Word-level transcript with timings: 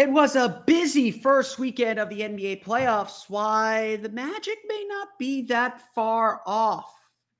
It 0.00 0.10
was 0.10 0.34
a 0.34 0.62
busy 0.66 1.10
first 1.10 1.58
weekend 1.58 1.98
of 1.98 2.08
the 2.08 2.20
NBA 2.20 2.64
playoffs. 2.64 3.28
Why 3.28 3.96
the 3.96 4.08
Magic 4.08 4.56
may 4.66 4.86
not 4.88 5.08
be 5.18 5.42
that 5.42 5.82
far 5.94 6.40
off. 6.46 6.90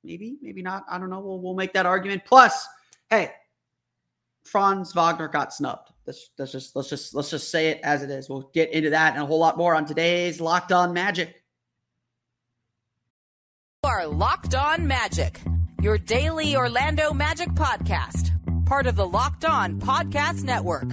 Maybe, 0.04 0.36
maybe 0.42 0.60
not. 0.60 0.84
I 0.86 0.98
don't 0.98 1.08
know. 1.08 1.20
We'll, 1.20 1.40
we'll 1.40 1.54
make 1.54 1.72
that 1.72 1.86
argument. 1.86 2.22
Plus, 2.26 2.68
hey, 3.08 3.30
Franz 4.44 4.92
Wagner 4.92 5.26
got 5.26 5.54
snubbed. 5.54 5.88
Let's, 6.06 6.28
let's 6.36 6.52
just 6.52 6.76
let's 6.76 6.90
just 6.90 7.14
let's 7.14 7.30
just 7.30 7.50
say 7.50 7.68
it 7.68 7.80
as 7.82 8.02
it 8.02 8.10
is. 8.10 8.28
We'll 8.28 8.50
get 8.52 8.70
into 8.74 8.90
that 8.90 9.14
and 9.14 9.22
a 9.22 9.26
whole 9.26 9.38
lot 9.38 9.56
more 9.56 9.74
on 9.74 9.86
today's 9.86 10.38
Locked 10.38 10.70
On 10.70 10.92
Magic. 10.92 11.42
You 13.84 13.90
are 13.90 14.06
Locked 14.06 14.54
On 14.54 14.86
Magic, 14.86 15.40
your 15.80 15.96
daily 15.96 16.54
Orlando 16.56 17.14
Magic 17.14 17.48
podcast, 17.52 18.32
part 18.66 18.86
of 18.86 18.96
the 18.96 19.06
Locked 19.06 19.46
On 19.46 19.80
Podcast 19.80 20.44
Network. 20.44 20.92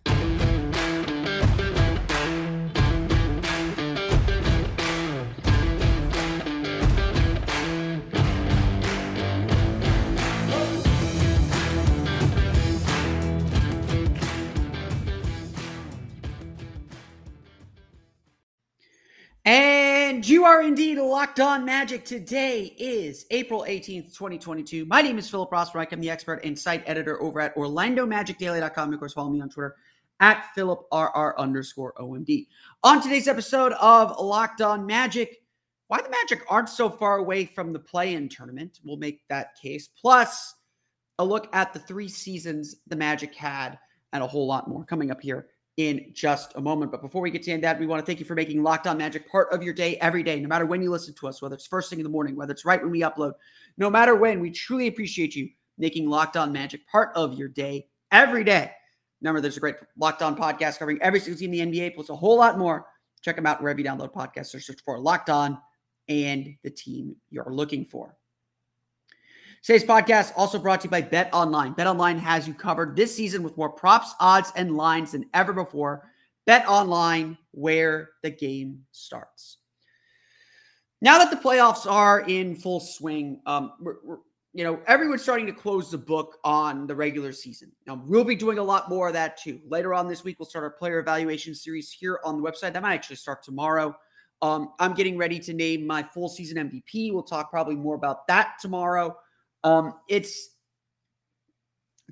And 20.21 20.29
you 20.29 20.45
are 20.45 20.61
indeed 20.61 20.99
locked 20.99 21.39
on 21.39 21.65
magic. 21.65 22.05
Today 22.05 22.75
is 22.77 23.25
April 23.31 23.65
18th, 23.67 24.13
2022. 24.13 24.85
My 24.85 25.01
name 25.01 25.17
is 25.17 25.27
Philip 25.27 25.49
Rossman-Reich. 25.49 25.91
I'm 25.91 25.99
the 25.99 26.11
expert 26.11 26.45
and 26.45 26.55
site 26.59 26.83
editor 26.85 27.19
over 27.23 27.41
at 27.41 27.55
OrlandoMagicDaily.com. 27.55 28.93
Of 28.93 28.99
course, 28.99 29.13
follow 29.13 29.31
me 29.31 29.41
on 29.41 29.49
Twitter 29.49 29.77
at 30.19 30.45
PhilipRR 30.55 31.35
underscore 31.37 31.95
OMD. 31.99 32.45
On 32.83 33.01
today's 33.01 33.27
episode 33.27 33.71
of 33.81 34.15
Locked 34.19 34.61
On 34.61 34.85
Magic, 34.85 35.41
why 35.87 35.99
the 36.03 36.09
Magic 36.11 36.45
aren't 36.47 36.69
so 36.69 36.87
far 36.87 37.17
away 37.17 37.45
from 37.45 37.73
the 37.73 37.79
play 37.79 38.13
in 38.13 38.29
tournament. 38.29 38.79
We'll 38.83 38.97
make 38.97 39.27
that 39.29 39.55
case. 39.59 39.89
Plus, 39.99 40.53
a 41.17 41.25
look 41.25 41.49
at 41.51 41.73
the 41.73 41.79
three 41.79 42.07
seasons 42.07 42.75
the 42.85 42.95
Magic 42.95 43.33
had 43.33 43.79
and 44.13 44.21
a 44.21 44.27
whole 44.27 44.45
lot 44.45 44.67
more 44.67 44.83
coming 44.85 45.09
up 45.09 45.19
here 45.19 45.47
in 45.89 46.11
just 46.13 46.53
a 46.55 46.61
moment. 46.61 46.91
But 46.91 47.01
before 47.01 47.21
we 47.21 47.31
get 47.31 47.43
to 47.43 47.57
that, 47.59 47.79
we 47.79 47.87
want 47.87 47.99
to 48.01 48.05
thank 48.05 48.19
you 48.19 48.25
for 48.25 48.35
making 48.35 48.61
Locked 48.61 48.87
On 48.87 48.97
Magic 48.97 49.29
part 49.29 49.51
of 49.51 49.63
your 49.63 49.73
day 49.73 49.97
every 49.97 50.23
day, 50.23 50.39
no 50.39 50.47
matter 50.47 50.65
when 50.65 50.81
you 50.81 50.91
listen 50.91 51.13
to 51.15 51.27
us, 51.27 51.41
whether 51.41 51.55
it's 51.55 51.67
first 51.67 51.89
thing 51.89 51.99
in 51.99 52.03
the 52.03 52.09
morning, 52.09 52.35
whether 52.35 52.51
it's 52.51 52.65
right 52.65 52.81
when 52.81 52.91
we 52.91 53.01
upload, 53.01 53.33
no 53.77 53.89
matter 53.89 54.15
when. 54.15 54.39
We 54.39 54.51
truly 54.51 54.87
appreciate 54.87 55.35
you 55.35 55.49
making 55.77 56.09
Locked 56.09 56.37
On 56.37 56.51
Magic 56.51 56.87
part 56.87 57.09
of 57.15 57.33
your 57.33 57.47
day 57.47 57.87
every 58.11 58.43
day. 58.43 58.71
Remember, 59.21 59.41
there's 59.41 59.57
a 59.57 59.61
great 59.61 59.75
Locked 59.97 60.21
On 60.21 60.35
podcast 60.35 60.79
covering 60.79 60.99
every 61.01 61.19
single 61.19 61.39
team 61.39 61.53
in 61.53 61.71
the 61.71 61.79
NBA, 61.79 61.95
plus 61.95 62.09
a 62.09 62.15
whole 62.15 62.37
lot 62.37 62.57
more. 62.57 62.85
Check 63.21 63.35
them 63.35 63.45
out 63.45 63.61
wherever 63.61 63.79
you 63.79 63.85
download 63.85 64.13
podcasts 64.13 64.53
or 64.55 64.59
search 64.59 64.79
for 64.83 64.99
Locked 64.99 65.29
On 65.29 65.57
and 66.09 66.55
the 66.63 66.69
team 66.69 67.15
you're 67.29 67.53
looking 67.53 67.85
for. 67.85 68.15
Today's 69.63 69.83
podcast 69.83 70.31
also 70.35 70.57
brought 70.57 70.81
to 70.81 70.87
you 70.87 70.89
by 70.89 71.01
Bet 71.01 71.29
Online. 71.33 71.73
Bet 71.73 71.85
Online 71.85 72.17
has 72.17 72.47
you 72.47 72.53
covered 72.55 72.95
this 72.95 73.15
season 73.15 73.43
with 73.43 73.55
more 73.57 73.69
props, 73.69 74.15
odds, 74.19 74.51
and 74.55 74.75
lines 74.75 75.11
than 75.11 75.29
ever 75.35 75.53
before. 75.53 76.09
Bet 76.47 76.67
Online, 76.67 77.37
where 77.51 78.09
the 78.23 78.31
game 78.31 78.79
starts. 78.91 79.57
Now 80.99 81.19
that 81.19 81.29
the 81.29 81.37
playoffs 81.37 81.89
are 81.89 82.21
in 82.21 82.55
full 82.55 82.79
swing, 82.79 83.39
um, 83.45 83.73
we're, 83.79 83.97
we're, 84.03 84.17
you 84.53 84.63
know 84.63 84.79
everyone's 84.87 85.21
starting 85.21 85.45
to 85.45 85.53
close 85.53 85.91
the 85.91 85.97
book 85.97 86.39
on 86.43 86.87
the 86.87 86.95
regular 86.95 87.31
season. 87.31 87.71
Now 87.85 88.01
we'll 88.03 88.23
be 88.23 88.35
doing 88.35 88.57
a 88.57 88.63
lot 88.63 88.89
more 88.89 89.09
of 89.09 89.13
that 89.13 89.37
too. 89.37 89.59
Later 89.67 89.93
on 89.93 90.07
this 90.07 90.23
week, 90.23 90.39
we'll 90.39 90.49
start 90.49 90.63
our 90.63 90.71
player 90.71 90.97
evaluation 90.97 91.53
series 91.53 91.91
here 91.91 92.19
on 92.25 92.41
the 92.41 92.51
website. 92.51 92.73
That 92.73 92.81
might 92.81 92.95
actually 92.95 93.17
start 93.17 93.43
tomorrow. 93.43 93.95
Um, 94.41 94.73
I'm 94.79 94.95
getting 94.95 95.19
ready 95.19 95.37
to 95.37 95.53
name 95.53 95.85
my 95.85 96.01
full 96.01 96.29
season 96.29 96.57
MVP. 96.67 97.13
We'll 97.13 97.21
talk 97.21 97.51
probably 97.51 97.75
more 97.75 97.93
about 97.93 98.25
that 98.27 98.55
tomorrow. 98.59 99.15
Um, 99.63 99.95
it's 100.07 100.49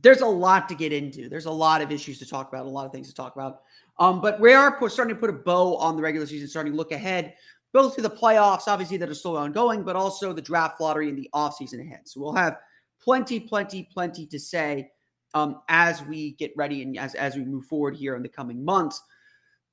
there's 0.01 0.21
a 0.21 0.27
lot 0.27 0.69
to 0.69 0.75
get 0.75 0.93
into. 0.93 1.29
There's 1.29 1.45
a 1.45 1.51
lot 1.51 1.81
of 1.81 1.91
issues 1.91 2.19
to 2.19 2.25
talk 2.25 2.49
about, 2.49 2.65
a 2.65 2.69
lot 2.69 2.85
of 2.85 2.91
things 2.91 3.09
to 3.09 3.13
talk 3.13 3.35
about. 3.35 3.61
Um, 3.99 4.21
but 4.21 4.39
we 4.39 4.53
are 4.53 4.77
starting 4.89 5.13
to 5.13 5.19
put 5.19 5.29
a 5.29 5.33
bow 5.33 5.75
on 5.77 5.97
the 5.97 6.01
regular 6.01 6.25
season, 6.25 6.47
starting 6.47 6.71
to 6.71 6.77
look 6.77 6.91
ahead, 6.91 7.33
both 7.73 7.95
to 7.95 8.01
the 8.01 8.09
playoffs, 8.09 8.67
obviously, 8.67 8.97
that 8.97 9.09
are 9.09 9.15
still 9.15 9.37
ongoing, 9.37 9.83
but 9.83 9.95
also 9.95 10.31
the 10.31 10.41
draft 10.41 10.79
lottery 10.79 11.09
and 11.09 11.17
the 11.17 11.29
offseason 11.33 11.81
ahead. 11.81 12.01
So 12.05 12.21
we'll 12.21 12.33
have 12.33 12.57
plenty, 13.01 13.39
plenty, 13.39 13.89
plenty 13.91 14.25
to 14.27 14.39
say 14.39 14.89
um, 15.33 15.61
as 15.67 16.01
we 16.03 16.31
get 16.33 16.53
ready 16.55 16.81
and 16.81 16.97
as, 16.97 17.13
as 17.15 17.35
we 17.35 17.43
move 17.43 17.65
forward 17.65 17.95
here 17.95 18.15
in 18.15 18.23
the 18.23 18.29
coming 18.29 18.63
months. 18.63 19.01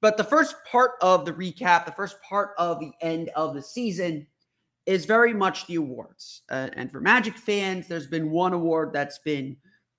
But 0.00 0.16
the 0.16 0.25
first 0.25 0.56
part 0.70 0.93
of 1.00 1.25
the 1.25 1.32
recap, 1.32 1.87
the 1.87 1.93
first 1.93 2.20
part 2.20 2.50
of 2.58 2.81
the 2.81 2.93
end 3.00 3.31
of 3.34 3.54
the 3.54 3.62
season 3.62 4.26
is 4.87 5.05
very 5.05 5.35
much 5.35 5.67
the 5.67 5.75
awards. 5.75 6.43
Uh, 6.51 6.69
and 6.75 6.91
for 6.91 7.01
Magic 7.01 7.37
fans, 7.37 7.89
there's 7.89 8.07
been 8.07 8.31
one 8.31 8.53
award 8.53 8.93
that's 8.93 9.19
been 9.19 9.57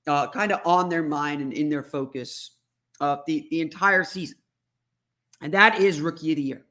uh, 0.07 0.29
kind 0.29 0.51
of 0.51 0.61
on 0.65 0.87
their 0.89 1.03
mind 1.03 1.41
and 1.41 1.53
in 1.53 1.69
their 1.69 1.83
focus 1.83 2.55
uh, 3.01 3.17
the, 3.27 3.47
the 3.51 3.61
entire 3.61 4.03
season. 4.03 4.37
And 5.41 5.53
that 5.53 5.79
is 5.79 6.01
Rookie 6.01 6.31
of 6.31 6.37
the 6.37 6.41
Year. 6.41 6.65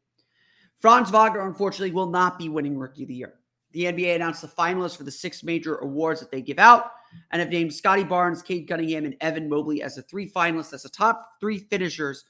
Franz 0.80 1.10
Wagner, 1.10 1.46
unfortunately, 1.46 1.92
will 1.92 2.10
not 2.10 2.38
be 2.38 2.48
winning 2.48 2.76
Rookie 2.76 3.02
of 3.02 3.08
the 3.08 3.14
Year. 3.14 3.34
The 3.72 3.84
NBA 3.84 4.16
announced 4.16 4.42
the 4.42 4.48
finalists 4.48 4.96
for 4.96 5.04
the 5.04 5.10
six 5.10 5.44
major 5.44 5.76
awards 5.76 6.20
that 6.20 6.30
they 6.30 6.40
give 6.40 6.58
out 6.58 6.92
and 7.30 7.40
have 7.40 7.50
named 7.50 7.74
Scottie 7.74 8.04
Barnes, 8.04 8.42
Cade 8.42 8.66
Cunningham, 8.66 9.04
and 9.04 9.16
Evan 9.20 9.48
Mobley 9.48 9.82
as 9.82 9.96
the 9.96 10.02
three 10.02 10.30
finalists, 10.30 10.72
as 10.72 10.82
the 10.82 10.88
top 10.88 11.32
three 11.40 11.58
finishers 11.58 12.24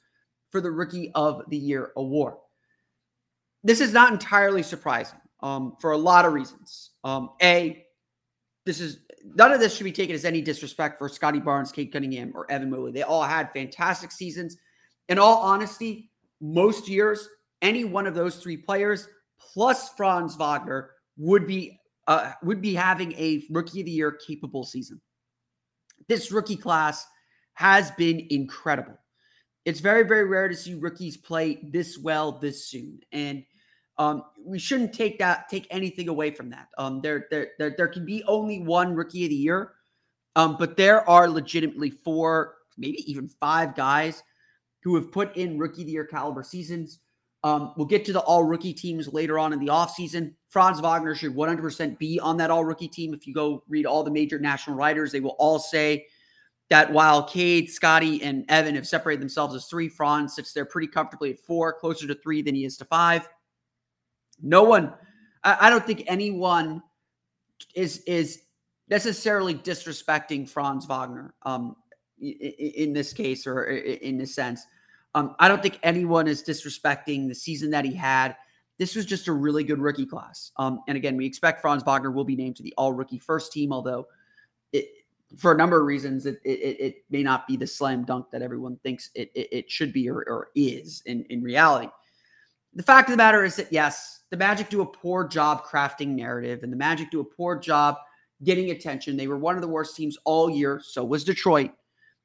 for 0.51 0.61
the 0.61 0.71
Rookie 0.71 1.13
of 1.15 1.43
the 1.49 1.57
Year 1.57 1.93
award. 1.97 2.35
This 3.63 3.81
is 3.81 3.93
not 3.93 4.13
entirely 4.13 4.63
surprising 4.63 5.19
um, 5.41 5.77
for 5.81 5.93
a 5.93 5.99
lot 5.99 6.25
of 6.25 6.33
reasons. 6.33 6.91
Um, 7.05 7.31
a, 7.43 7.85
this 8.65 8.81
is 8.81 9.01
none 9.35 9.53
of 9.53 9.61
this 9.61 9.77
should 9.77 9.85
be 9.85 9.93
taken 9.93 10.15
as 10.15 10.25
any 10.25 10.41
disrespect 10.41 10.99
for 10.99 11.09
Scottie 11.09 11.41
Barnes, 11.41 11.73
Cade 11.73 11.93
Cunningham, 11.93 12.33
or 12.35 12.51
Evan 12.51 12.71
Mobley. 12.71 12.93
They 12.93 13.03
all 13.03 13.23
had 13.23 13.53
fantastic 13.53 14.13
seasons. 14.13 14.57
In 15.09 15.19
all 15.19 15.37
honesty, 15.37 16.11
most 16.41 16.89
years, 16.89 17.29
any 17.63 17.85
one 17.85 18.07
of 18.07 18.15
those 18.15 18.37
three 18.37 18.57
players 18.57 19.09
plus 19.39 19.91
Franz 19.91 20.37
Wagner 20.37 20.91
would 21.17 21.47
be 21.47 21.79
uh, 22.07 22.33
would 22.43 22.61
be 22.61 22.75
having 22.75 23.13
a 23.13 23.43
rookie 23.51 23.81
of 23.81 23.87
the 23.87 23.93
year 23.93 24.13
capable 24.13 24.65
season. 24.65 25.01
This 26.09 26.31
rookie 26.31 26.57
class 26.57 27.05
has 27.55 27.91
been 27.93 28.27
incredible. 28.31 28.97
It's 29.65 29.81
very, 29.81 30.05
very 30.05 30.25
rare 30.25 30.47
to 30.47 30.55
see 30.55 30.75
rookies 30.75 31.17
play 31.17 31.59
this 31.73 31.99
well 31.99 32.39
this 32.39 32.69
soon. 32.69 33.01
And 33.11 33.43
um, 33.99 34.25
we 34.45 34.59
shouldn't 34.59 34.93
take 34.93 35.19
that 35.19 35.49
take 35.49 35.67
anything 35.71 36.09
away 36.09 36.31
from 36.31 36.51
that. 36.51 36.69
Um, 36.79 37.01
there, 37.01 37.27
there, 37.31 37.49
there, 37.59 37.75
there 37.77 37.89
can 37.89 38.05
be 38.05 38.23
only 38.25 38.61
one 38.61 38.95
rookie 38.95 39.25
of 39.25 39.31
the 39.31 39.37
year, 39.37 39.73
um, 40.37 40.57
but 40.59 40.77
there 40.77 41.09
are 41.09 41.29
legitimately 41.29 41.91
four, 41.91 42.57
maybe 42.77 42.99
even 43.11 43.29
five 43.29 43.75
guys 43.75 44.23
who 44.83 44.95
have 44.95 45.11
put 45.11 45.37
in 45.37 45.59
rookie 45.59 45.83
of 45.83 45.87
the 45.87 45.93
year 45.93 46.05
caliber 46.05 46.43
seasons. 46.43 47.01
Um, 47.43 47.75
we'll 47.77 47.87
get 47.87 48.05
to 48.07 48.13
the 48.13 48.21
all 48.21 48.45
rookie 48.45 48.73
teams 48.73 49.13
later 49.13 49.39
on 49.39 49.53
in 49.53 49.59
the 49.59 49.67
offseason. 49.67 50.35
Franz 50.49 50.81
Wagner 50.81 51.15
should 51.15 51.35
100% 51.35 51.99
be 51.99 52.19
on 52.21 52.37
that 52.39 52.51
all 52.51 52.65
rookie 52.65 52.89
team. 52.89 53.15
If 53.15 53.27
you 53.27 53.35
go 53.35 53.63
read 53.69 53.87
all 53.87 54.03
the 54.03 54.11
major 54.11 54.39
national 54.39 54.77
writers, 54.77 55.13
they 55.13 55.21
will 55.21 55.37
all 55.39 55.59
say 55.59 56.07
that 56.71 56.93
while 56.93 57.23
Cade, 57.23 57.71
Scottie, 57.71 58.23
and 58.23 58.45
Evan 58.49 58.75
have 58.75 58.87
separated 58.87 59.23
themselves 59.23 59.55
as 59.55 59.67
three, 59.67 59.89
Franz 59.89 60.35
sits 60.35 60.53
there 60.53 60.65
pretty 60.65 60.89
comfortably 60.89 61.31
at 61.31 61.39
four, 61.39 61.73
closer 61.73 62.07
to 62.09 62.15
three 62.17 62.43
than 62.43 62.55
he 62.55 62.65
is 62.65 62.77
to 62.79 62.85
five. 62.87 63.29
No 64.43 64.63
one, 64.63 64.93
I, 65.45 65.57
I 65.63 65.71
don't 65.71 65.87
think 65.87 66.05
anyone 66.07 66.83
is 67.75 68.03
is 68.07 68.43
necessarily 68.89 69.55
disrespecting 69.55 70.49
Franz 70.49 70.87
Wagner 70.87 71.35
um, 71.43 71.77
in, 72.21 72.33
in 72.33 72.93
this 72.93 73.13
case 73.13 73.47
or 73.47 73.65
in 73.65 74.19
this 74.19 74.35
sense. 74.35 74.65
Um, 75.15 75.35
I 75.39 75.49
don't 75.49 75.63
think 75.63 75.79
anyone 75.83 76.29
is 76.29 76.43
disrespecting 76.43 77.29
the 77.29 77.35
season 77.35 77.71
that 77.71 77.85
he 77.85 77.95
had. 77.95 78.37
This 78.79 78.95
was 78.95 79.07
just 79.07 79.29
a 79.29 79.33
really 79.33 79.65
good 79.65 79.79
rookie 79.79 80.05
class. 80.05 80.53
Um, 80.59 80.81
and 80.87 80.97
again, 80.97 81.17
we 81.17 81.25
expect 81.25 81.63
Franz 81.63 81.83
Wagner 81.83 82.11
will 82.11 82.25
be 82.25 82.37
named 82.37 82.57
to 82.57 82.63
the 82.63 82.75
all 82.77 82.93
rookie 82.93 83.19
first 83.19 83.51
team, 83.51 83.73
although 83.73 84.07
it, 84.75 84.89
for 85.39 85.53
a 85.53 85.57
number 85.57 85.81
of 85.81 85.87
reasons, 85.87 86.27
it, 86.27 86.39
it, 86.45 86.81
it 86.81 86.95
may 87.11 87.23
not 87.23 87.49
be 87.49 87.57
the 87.57 87.67
slam 87.67 88.05
dunk 88.05 88.27
that 88.31 88.43
everyone 88.43 88.77
thinks 88.83 89.11
it, 89.15 89.31
it, 89.35 89.49
it 89.51 89.71
should 89.71 89.93
be 89.93 90.09
or, 90.09 90.19
or 90.29 90.49
is 90.55 91.03
in, 91.07 91.25
in 91.31 91.43
reality. 91.43 91.89
The 92.75 92.83
fact 92.83 93.09
of 93.09 93.15
the 93.15 93.17
matter 93.17 93.43
is 93.43 93.57
that, 93.57 93.73
yes, 93.73 94.16
the 94.31 94.37
Magic 94.37 94.69
do 94.69 94.81
a 94.81 94.87
poor 94.87 95.27
job 95.27 95.65
crafting 95.65 96.09
narrative, 96.09 96.63
and 96.63 96.73
the 96.73 96.77
Magic 96.77 97.11
do 97.11 97.21
a 97.21 97.25
poor 97.25 97.59
job 97.59 97.97
getting 98.43 98.71
attention. 98.71 99.17
They 99.17 99.29
were 99.29 99.39
one 99.39 99.55
of 99.55 99.63
the 99.63 99.69
worst 99.69 99.97
teams 99.97 100.19
all 100.25 100.51
year. 100.51 100.81
So 100.83 101.05
was 101.05 101.25
Detroit. 101.25 101.71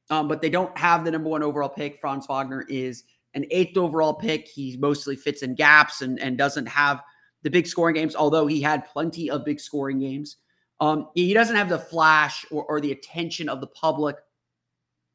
Um, 0.09 0.27
but 0.27 0.41
they 0.41 0.49
don't 0.49 0.75
have 0.77 1.05
the 1.05 1.11
number 1.11 1.29
one 1.29 1.43
overall 1.43 1.69
pick. 1.69 1.97
Franz 1.99 2.25
Wagner 2.27 2.65
is 2.67 3.03
an 3.33 3.45
eighth 3.49 3.77
overall 3.77 4.13
pick. 4.13 4.47
He 4.47 4.75
mostly 4.77 5.15
fits 5.15 5.41
in 5.41 5.55
gaps 5.55 6.01
and, 6.01 6.19
and 6.19 6.37
doesn't 6.37 6.65
have 6.65 7.01
the 7.43 7.49
big 7.49 7.65
scoring 7.65 7.95
games, 7.95 8.15
although 8.15 8.45
he 8.45 8.61
had 8.61 8.85
plenty 8.85 9.29
of 9.29 9.45
big 9.45 9.59
scoring 9.59 9.99
games. 9.99 10.37
Um, 10.81 11.07
he 11.15 11.33
doesn't 11.33 11.55
have 11.55 11.69
the 11.69 11.79
flash 11.79 12.45
or, 12.51 12.65
or, 12.65 12.81
the 12.81 12.91
attention 12.91 13.47
of 13.47 13.61
the 13.61 13.67
public 13.67 14.15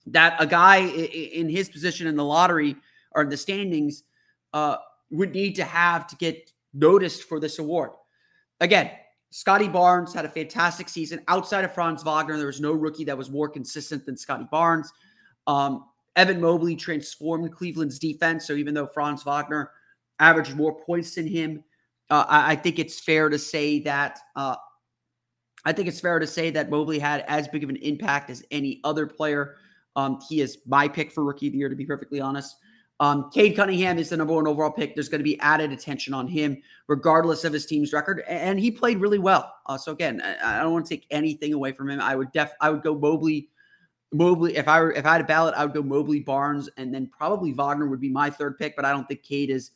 that 0.07 0.37
a 0.39 0.47
guy 0.47 0.79
in 0.79 1.49
his 1.49 1.69
position 1.69 2.07
in 2.07 2.15
the 2.15 2.25
lottery 2.25 2.77
or 3.13 3.23
in 3.23 3.29
the 3.29 3.37
standings 3.37 4.05
uh, 4.55 4.77
would 5.11 5.33
need 5.33 5.57
to 5.57 5.65
have 5.65 6.07
to 6.07 6.17
get 6.17 6.53
noticed 6.77 7.25
for 7.25 7.41
this 7.41 7.59
award. 7.59 7.91
Again, 8.61 8.91
Scottie 9.31 9.69
Barnes 9.69 10.15
had 10.15 10.25
a 10.25 10.29
fantastic 10.29 10.89
season. 10.89 11.21
Outside 11.29 11.65
of 11.65 11.75
Franz 11.75 12.03
Wagner, 12.03 12.37
there 12.37 12.47
was 12.47 12.61
no 12.61 12.73
rookie 12.73 13.05
that 13.05 13.19
was 13.19 13.31
more 13.31 13.49
consistent 13.49 14.07
than 14.07 14.17
Scottie 14.17 14.49
Barnes. 14.51 14.93
Um, 15.47 15.87
Evan 16.17 16.41
Mobley 16.41 16.77
transformed 16.77 17.53
Cleveland's 17.53 17.99
defense. 17.99 18.47
So 18.47 18.55
even 18.55 18.73
though 18.75 18.87
Franz 18.87 19.23
Wagner 19.25 19.71
averaged 20.19 20.57
more 20.57 20.81
points 20.81 21.15
than 21.15 21.27
him, 21.27 21.63
uh, 22.09 22.25
I, 22.29 22.53
I, 22.53 22.57
think 22.57 22.79
it's 22.79 23.01
fair 23.01 23.29
to 23.29 23.39
say 23.39 23.81
that 23.81 24.19
uh, 24.37 24.57
I 25.65 25.73
think 25.73 25.89
it's 25.89 26.01
fair 26.01 26.19
to 26.19 26.27
say 26.27 26.51
that 26.51 26.71
Mobley 26.71 26.99
had 26.99 27.25
as 27.27 27.49
big 27.49 27.65
of 27.65 27.69
an 27.69 27.77
impact 27.77 28.31
as 28.31 28.45
any 28.51 28.81
other 28.85 29.07
player. 29.07 29.57
Um, 29.97 30.21
he 30.29 30.41
is 30.41 30.59
my 30.67 30.87
pick 30.87 31.11
for 31.11 31.25
rookie 31.25 31.49
of 31.49 31.53
the 31.53 31.59
year, 31.59 31.69
to 31.69 31.75
be 31.75 31.85
perfectly 31.85 32.21
honest. 32.21 32.57
Um, 32.99 33.31
Cade 33.31 33.57
Cunningham 33.57 33.99
is 33.99 34.09
the 34.09 34.17
number 34.17 34.33
one 34.33 34.47
overall 34.47 34.71
pick. 34.71 34.95
There's 34.95 35.09
going 35.09 35.21
to 35.21 35.25
be 35.25 35.39
added 35.41 35.71
attention 35.71 36.15
on 36.15 36.27
him, 36.27 36.63
regardless 36.89 37.45
of 37.45 37.53
his 37.53 37.67
team's 37.67 37.93
record, 37.93 38.23
and 38.27 38.59
he 38.59 38.71
played 38.71 38.99
really 38.99 39.19
well. 39.19 39.53
Uh, 39.67 39.77
so 39.77 39.93
again, 39.93 40.23
I, 40.23 40.61
I 40.61 40.63
don't 40.63 40.73
want 40.73 40.87
to 40.87 40.97
take 40.97 41.07
anything 41.11 41.53
away 41.53 41.73
from 41.73 41.91
him. 41.91 42.01
I 42.01 42.17
would 42.17 42.33
def, 42.33 42.53
I 42.61 42.71
would 42.71 42.83
go 42.83 42.95
Mobley, 42.95 43.51
Mobley. 44.13 44.57
If 44.57 44.67
I 44.67 44.81
were, 44.81 44.93
if 44.93 45.05
I 45.05 45.13
had 45.13 45.21
a 45.21 45.25
ballot, 45.25 45.55
I 45.57 45.65
would 45.65 45.75
go 45.75 45.83
Mobley, 45.83 46.21
Barnes, 46.21 46.71
and 46.79 46.95
then 46.95 47.07
probably 47.07 47.53
Wagner 47.53 47.87
would 47.87 48.01
be 48.01 48.09
my 48.09 48.31
third 48.31 48.57
pick. 48.57 48.75
But 48.77 48.87
I 48.87 48.93
don't 48.93 49.07
think 49.07 49.23
Cade 49.23 49.51
is 49.51 49.73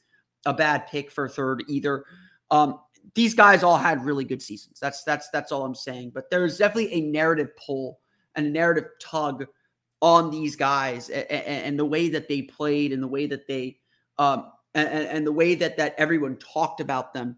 a 0.46 0.54
bad 0.54 0.86
pick 0.86 1.10
for 1.10 1.28
third 1.28 1.62
either. 1.68 2.04
Um, 2.50 2.80
these 3.14 3.34
guys 3.34 3.62
all 3.62 3.76
had 3.76 4.04
really 4.04 4.24
good 4.24 4.40
seasons. 4.40 4.78
That's 4.80 5.04
that's 5.04 5.28
that's 5.30 5.52
all 5.52 5.64
I'm 5.64 5.74
saying. 5.74 6.12
But 6.14 6.30
there's 6.30 6.58
definitely 6.58 6.92
a 6.94 7.00
narrative 7.02 7.50
pull 7.56 8.00
and 8.34 8.46
a 8.46 8.50
narrative 8.50 8.86
tug 9.00 9.46
on 10.02 10.30
these 10.30 10.56
guys 10.56 11.10
and, 11.10 11.30
and, 11.30 11.78
the 11.78 11.84
way 11.84 12.08
that 12.08 12.26
they 12.28 12.42
played 12.42 12.92
and 12.92 13.02
the 13.02 13.08
way 13.08 13.26
that 13.26 13.46
they 13.46 13.76
um 14.18 14.50
and, 14.74 14.88
and 14.88 15.26
the 15.26 15.32
way 15.32 15.54
that 15.54 15.76
that 15.76 15.94
everyone 15.98 16.36
talked 16.36 16.80
about 16.80 17.12
them 17.12 17.36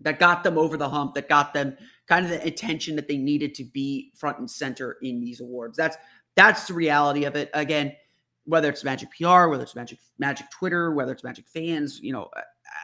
that 0.00 0.18
got 0.18 0.42
them 0.42 0.58
over 0.58 0.76
the 0.76 0.88
hump 0.88 1.14
that 1.14 1.28
got 1.28 1.54
them 1.54 1.76
kind 2.08 2.24
of 2.24 2.32
the 2.32 2.42
attention 2.42 2.96
that 2.96 3.06
they 3.06 3.16
needed 3.16 3.54
to 3.54 3.62
be 3.62 4.10
front 4.16 4.38
and 4.38 4.50
center 4.50 4.96
in 5.02 5.20
these 5.20 5.40
awards 5.40 5.76
that's 5.76 5.96
that's 6.34 6.66
the 6.66 6.74
reality 6.74 7.24
of 7.24 7.36
it 7.36 7.48
again 7.54 7.94
whether 8.44 8.68
it's 8.68 8.82
magic 8.82 9.08
pr 9.16 9.46
whether 9.46 9.62
it's 9.62 9.76
magic 9.76 10.00
magic 10.18 10.50
twitter 10.50 10.92
whether 10.92 11.12
it's 11.12 11.22
magic 11.22 11.46
fans 11.46 12.00
you 12.00 12.12
know 12.12 12.28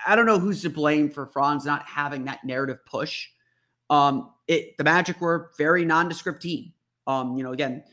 I 0.07 0.17
don't 0.17 0.27
know 0.27 0.39
who's 0.39 0.63
to 0.63 0.71
blame 0.71 1.11
for 1.11 1.27
Franz 1.27 1.65
not 1.65 1.85
having 1.85 2.25
that 2.25 2.45
narrative 2.45 2.85
push. 2.87 3.29
Um, 3.91 4.33
it 4.49 4.77
the 4.79 4.85
Magic 4.85 5.21
were 5.21 5.51
very 5.57 5.85
nondescript 5.85 6.43
team. 6.43 6.73
Um, 7.07 7.37
you 7.37 7.45
know, 7.45 7.53
again, 7.53 7.85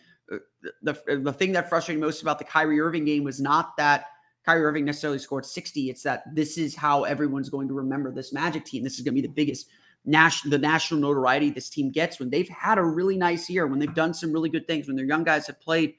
the, 0.82 1.20
the 1.24 1.34
thing 1.34 1.52
that 1.54 1.70
frustrated 1.70 2.02
most 2.02 2.22
about 2.22 2.40
the 2.40 2.46
Kyrie 2.46 2.80
Irving 2.80 3.06
game 3.06 3.24
was 3.24 3.40
not 3.40 3.76
that 3.78 4.06
Kyrie 4.46 4.64
Irving 4.64 4.86
necessarily 4.86 5.20
scored 5.20 5.46
60. 5.46 5.90
It's 5.90 6.04
that 6.04 6.24
this 6.34 6.58
is 6.58 6.76
how 6.76 7.04
everyone's 7.04 7.50
going 7.50 7.68
to 7.68 7.74
remember 7.74 8.12
this 8.12 8.34
Magic 8.34 8.66
team. 8.66 8.84
This 8.84 8.98
is 8.98 9.02
going 9.02 9.16
to 9.16 9.22
be 9.22 9.28
the 9.28 9.34
biggest 9.34 9.68
national 10.04 10.50
the 10.50 10.58
national 10.58 11.00
notoriety 11.00 11.52
this 11.52 11.70
team 11.70 11.92
gets 11.92 12.20
when 12.20 12.30
they've 12.32 12.50
had 12.50 12.78
a 12.78 12.84
really 12.84 13.18
nice 13.18 13.50
year, 13.50 13.68
when 13.68 13.78
they've 13.78 13.94
done 13.94 14.14
some 14.14 14.34
really 14.34 14.50
good 14.50 14.66
things, 14.66 14.88
when 14.88 14.96
their 14.96 15.06
young 15.06 15.24
guys 15.24 15.46
have 15.48 15.60
played 15.62 15.94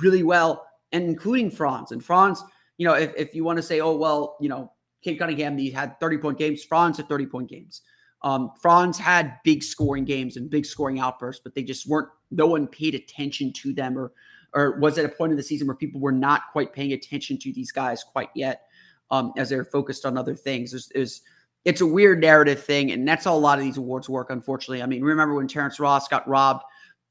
really 0.00 0.22
well, 0.22 0.66
and 0.92 1.04
including 1.04 1.50
Franz. 1.50 1.90
And 1.90 2.04
Franz, 2.04 2.42
you 2.78 2.86
know, 2.86 2.94
if, 2.94 3.12
if 3.16 3.34
you 3.34 3.44
want 3.44 3.56
to 3.56 3.62
say, 3.62 3.80
oh, 3.80 3.96
well, 3.96 4.36
you 4.40 4.48
know, 4.48 4.72
Cade 5.02 5.18
Cunningham, 5.18 5.58
he 5.58 5.70
had 5.70 5.98
30 6.00 6.18
point 6.18 6.38
games. 6.38 6.64
Franz 6.64 6.96
had 6.96 7.08
30 7.08 7.26
point 7.26 7.48
games. 7.48 7.82
Um, 8.22 8.52
Franz 8.60 8.98
had 8.98 9.38
big 9.44 9.62
scoring 9.62 10.04
games 10.04 10.36
and 10.36 10.48
big 10.48 10.64
scoring 10.64 10.98
outbursts, 10.98 11.42
but 11.44 11.54
they 11.54 11.62
just 11.62 11.86
weren't, 11.86 12.08
no 12.30 12.46
one 12.46 12.66
paid 12.66 12.94
attention 12.94 13.52
to 13.52 13.74
them 13.74 13.98
or, 13.98 14.12
or 14.54 14.78
was 14.78 14.96
at 14.98 15.04
a 15.04 15.08
point 15.08 15.30
in 15.30 15.36
the 15.36 15.42
season 15.42 15.66
where 15.66 15.76
people 15.76 16.00
were 16.00 16.12
not 16.12 16.42
quite 16.52 16.72
paying 16.72 16.92
attention 16.92 17.38
to 17.38 17.52
these 17.52 17.70
guys 17.70 18.02
quite 18.02 18.30
yet 18.34 18.62
um, 19.10 19.32
as 19.36 19.50
they're 19.50 19.64
focused 19.64 20.06
on 20.06 20.16
other 20.16 20.34
things. 20.34 20.88
There's, 20.90 21.22
it's 21.64 21.80
a 21.80 21.86
weird 21.86 22.20
narrative 22.20 22.62
thing, 22.62 22.92
and 22.92 23.06
that's 23.08 23.24
how 23.24 23.34
a 23.34 23.38
lot 23.38 23.58
of 23.58 23.64
these 23.64 23.78
awards 23.78 24.08
work, 24.08 24.30
unfortunately. 24.30 24.82
I 24.82 24.86
mean, 24.86 25.02
remember 25.02 25.34
when 25.34 25.48
Terrence 25.48 25.80
Ross 25.80 26.08
got 26.08 26.26
robbed 26.28 26.62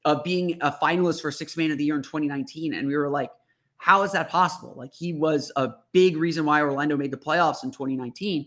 of 0.04 0.22
being 0.22 0.58
a 0.60 0.70
finalist 0.70 1.22
for 1.22 1.30
Six 1.30 1.56
Man 1.56 1.70
of 1.70 1.78
the 1.78 1.84
Year 1.84 1.96
in 1.96 2.02
2019, 2.02 2.74
and 2.74 2.86
we 2.86 2.96
were 2.96 3.08
like, 3.08 3.30
how 3.76 4.02
is 4.02 4.12
that 4.12 4.30
possible? 4.30 4.74
Like 4.76 4.94
he 4.94 5.12
was 5.12 5.50
a 5.56 5.70
big 5.92 6.16
reason 6.16 6.44
why 6.44 6.60
Orlando 6.60 6.96
made 6.96 7.10
the 7.10 7.16
playoffs 7.16 7.64
in 7.64 7.70
2019. 7.70 8.46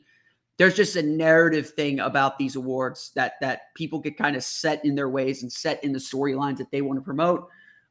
There's 0.58 0.76
just 0.76 0.96
a 0.96 1.04
narrative 1.04 1.72
thing 1.72 2.00
about 2.00 2.38
these 2.38 2.56
awards 2.56 3.12
that 3.16 3.34
that 3.42 3.74
people 3.76 4.00
get 4.00 4.18
kind 4.18 4.36
of 4.36 4.44
set 4.44 4.84
in 4.84 4.96
their 4.96 5.10
ways 5.10 5.44
and 5.44 5.52
set 5.52 5.84
in 5.84 5.94
the 5.94 6.00
storylines 6.00 6.58
that 6.58 6.72
they 6.72 6.82
want 6.82 6.98
to 6.98 7.04
promote. 7.04 7.48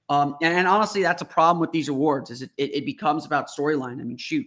Um, 0.08 0.36
and, 0.40 0.56
and, 0.56 0.68
honestly, 0.68 1.02
that's 1.02 1.22
a 1.22 1.26
problem 1.26 1.60
with 1.60 1.72
these 1.72 1.88
awards 1.88 2.30
is 2.30 2.42
it, 2.42 2.50
it, 2.56 2.74
it 2.76 2.86
becomes 2.86 3.26
about 3.26 3.48
storyline. 3.48 4.00
I 4.00 4.04
mean, 4.04 4.16
shoot, 4.16 4.46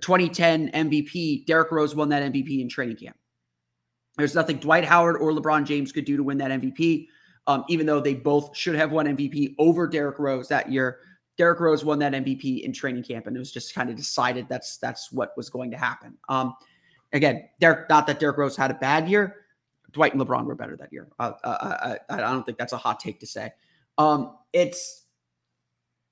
2010 0.00 0.72
MVP, 0.72 1.46
Derrick 1.46 1.70
Rose 1.70 1.94
won 1.94 2.08
that 2.08 2.32
MVP 2.32 2.60
in 2.60 2.68
training 2.68 2.96
camp. 2.96 3.16
There's 4.16 4.34
nothing 4.34 4.56
Dwight 4.56 4.84
Howard 4.84 5.16
or 5.16 5.32
LeBron 5.32 5.64
James 5.64 5.92
could 5.92 6.04
do 6.04 6.16
to 6.16 6.24
win 6.24 6.38
that 6.38 6.50
MVP, 6.50 7.06
um, 7.46 7.64
even 7.68 7.86
though 7.86 8.00
they 8.00 8.14
both 8.14 8.56
should 8.56 8.74
have 8.74 8.90
won 8.90 9.06
MVP 9.06 9.54
over 9.58 9.86
Derrick 9.86 10.18
Rose 10.18 10.48
that 10.48 10.72
year. 10.72 10.98
Derrick 11.36 11.60
Rose 11.60 11.84
won 11.84 12.00
that 12.00 12.12
MVP 12.12 12.64
in 12.64 12.72
training 12.72 13.04
camp, 13.04 13.28
and 13.28 13.36
it 13.36 13.38
was 13.38 13.52
just 13.52 13.74
kind 13.74 13.88
of 13.88 13.96
decided 13.96 14.48
that's 14.48 14.76
that's 14.78 15.12
what 15.12 15.36
was 15.36 15.48
going 15.48 15.70
to 15.70 15.76
happen. 15.76 16.18
Um, 16.28 16.54
again, 17.12 17.48
Derrick, 17.60 17.88
not 17.88 18.06
that 18.06 18.20
Derrick 18.20 18.36
Rose 18.36 18.56
had 18.56 18.70
a 18.70 18.74
bad 18.74 19.08
year. 19.08 19.36
Dwight 19.92 20.12
and 20.14 20.22
LeBron 20.22 20.44
were 20.44 20.54
better 20.54 20.76
that 20.76 20.92
year. 20.92 21.08
Uh, 21.18 21.32
uh, 21.42 21.96
I, 22.10 22.14
I, 22.14 22.16
don't 22.18 22.44
think 22.44 22.58
that's 22.58 22.74
a 22.74 22.76
hot 22.76 23.00
take 23.00 23.20
to 23.20 23.26
say. 23.26 23.50
Um, 23.96 24.36
it's 24.52 25.04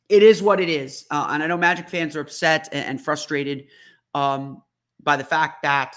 it 0.08 0.22
is 0.22 0.42
what 0.42 0.60
it 0.60 0.68
is, 0.68 1.04
uh, 1.10 1.28
and 1.30 1.42
I 1.42 1.46
know 1.46 1.56
Magic 1.56 1.88
fans 1.88 2.16
are 2.16 2.20
upset 2.20 2.68
and, 2.72 2.84
and 2.86 3.00
frustrated 3.00 3.66
um, 4.14 4.62
by 5.02 5.16
the 5.16 5.24
fact 5.24 5.62
that 5.62 5.94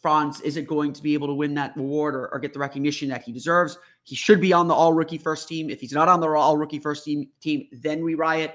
Franz 0.00 0.40
isn't 0.40 0.66
going 0.66 0.92
to 0.94 1.02
be 1.02 1.14
able 1.14 1.28
to 1.28 1.34
win 1.34 1.54
that 1.54 1.76
award 1.76 2.14
or, 2.14 2.28
or, 2.28 2.38
get 2.38 2.52
the 2.52 2.58
recognition 2.58 3.08
that 3.10 3.22
he 3.22 3.32
deserves. 3.32 3.76
He 4.02 4.16
should 4.16 4.40
be 4.40 4.52
on 4.52 4.66
the 4.66 4.74
All 4.74 4.94
Rookie 4.94 5.18
First 5.18 5.46
Team. 5.46 5.68
If 5.68 5.80
he's 5.80 5.92
not 5.92 6.08
on 6.08 6.20
the 6.20 6.28
All 6.28 6.56
Rookie 6.56 6.78
First 6.78 7.04
Team, 7.04 7.28
team 7.40 7.68
then 7.70 8.02
we 8.02 8.14
riot. 8.14 8.54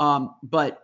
Um, 0.00 0.34
but 0.42 0.82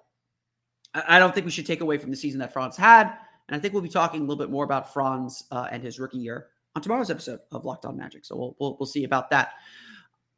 I 0.94 1.18
don't 1.18 1.34
think 1.34 1.44
we 1.44 1.50
should 1.50 1.66
take 1.66 1.80
away 1.80 1.98
from 1.98 2.10
the 2.10 2.16
season 2.16 2.38
that 2.40 2.52
Franz 2.52 2.76
had. 2.76 3.12
And 3.48 3.56
I 3.56 3.60
think 3.60 3.74
we'll 3.74 3.82
be 3.82 3.88
talking 3.88 4.20
a 4.20 4.24
little 4.24 4.36
bit 4.36 4.50
more 4.50 4.64
about 4.64 4.92
Franz 4.92 5.44
uh, 5.50 5.68
and 5.70 5.82
his 5.82 5.98
rookie 5.98 6.18
year 6.18 6.48
on 6.74 6.82
tomorrow's 6.82 7.10
episode 7.10 7.40
of 7.52 7.64
Locked 7.64 7.84
On 7.84 7.96
Magic. 7.96 8.24
So 8.24 8.36
we'll, 8.36 8.56
we'll, 8.58 8.76
we'll 8.78 8.86
see 8.86 9.04
about 9.04 9.30
that. 9.30 9.52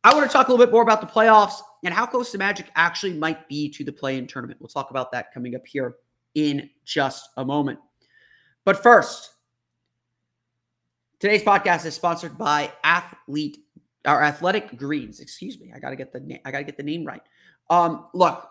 I 0.04 0.14
want 0.14 0.28
to 0.28 0.32
talk 0.32 0.48
a 0.48 0.50
little 0.52 0.64
bit 0.64 0.72
more 0.72 0.82
about 0.82 1.00
the 1.00 1.06
playoffs 1.06 1.60
and 1.84 1.92
how 1.92 2.06
close 2.06 2.30
the 2.30 2.38
Magic 2.38 2.66
actually 2.76 3.14
might 3.14 3.48
be 3.48 3.68
to 3.70 3.84
the 3.84 3.92
play-in 3.92 4.26
tournament. 4.26 4.60
We'll 4.60 4.68
talk 4.68 4.90
about 4.90 5.10
that 5.12 5.32
coming 5.34 5.54
up 5.54 5.66
here 5.66 5.96
in 6.34 6.70
just 6.84 7.30
a 7.36 7.44
moment. 7.44 7.78
But 8.64 8.82
first, 8.82 9.32
today's 11.18 11.42
podcast 11.42 11.84
is 11.86 11.94
sponsored 11.94 12.38
by 12.38 12.72
Athlete 12.84 13.58
or 14.06 14.22
Athletic 14.22 14.76
Greens. 14.78 15.20
Excuse 15.20 15.58
me, 15.58 15.72
I 15.74 15.78
gotta 15.78 15.96
get 15.96 16.12
the 16.12 16.38
I 16.44 16.50
gotta 16.50 16.64
get 16.64 16.76
the 16.76 16.82
name 16.82 17.04
right. 17.04 17.22
Um, 17.70 18.06
look, 18.14 18.48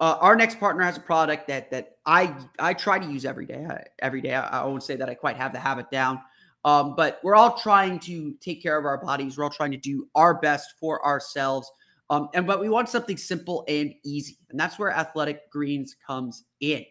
uh, 0.00 0.18
our 0.20 0.36
next 0.36 0.60
partner 0.60 0.84
has 0.84 0.96
a 0.96 1.00
product 1.00 1.48
that 1.48 1.70
that 1.70 1.96
I 2.04 2.34
I 2.58 2.74
try 2.74 2.98
to 2.98 3.06
use 3.06 3.24
every 3.24 3.46
day. 3.46 3.66
I, 3.68 3.84
every 4.00 4.20
day, 4.20 4.34
I, 4.34 4.62
I 4.62 4.64
won't 4.64 4.82
say 4.82 4.96
that 4.96 5.08
I 5.08 5.14
quite 5.14 5.36
have 5.36 5.52
the 5.52 5.58
habit 5.58 5.90
down, 5.90 6.20
um, 6.64 6.94
but 6.96 7.20
we're 7.22 7.34
all 7.34 7.56
trying 7.56 7.98
to 8.00 8.34
take 8.40 8.62
care 8.62 8.78
of 8.78 8.84
our 8.84 8.98
bodies. 8.98 9.38
We're 9.38 9.44
all 9.44 9.50
trying 9.50 9.70
to 9.70 9.78
do 9.78 10.06
our 10.14 10.34
best 10.34 10.74
for 10.78 11.04
ourselves, 11.04 11.70
um, 12.10 12.28
and 12.34 12.46
but 12.46 12.60
we 12.60 12.68
want 12.68 12.88
something 12.88 13.16
simple 13.16 13.64
and 13.68 13.94
easy, 14.04 14.36
and 14.50 14.60
that's 14.60 14.78
where 14.78 14.92
Athletic 14.92 15.50
Greens 15.50 15.96
comes 16.06 16.44
in. 16.60 16.84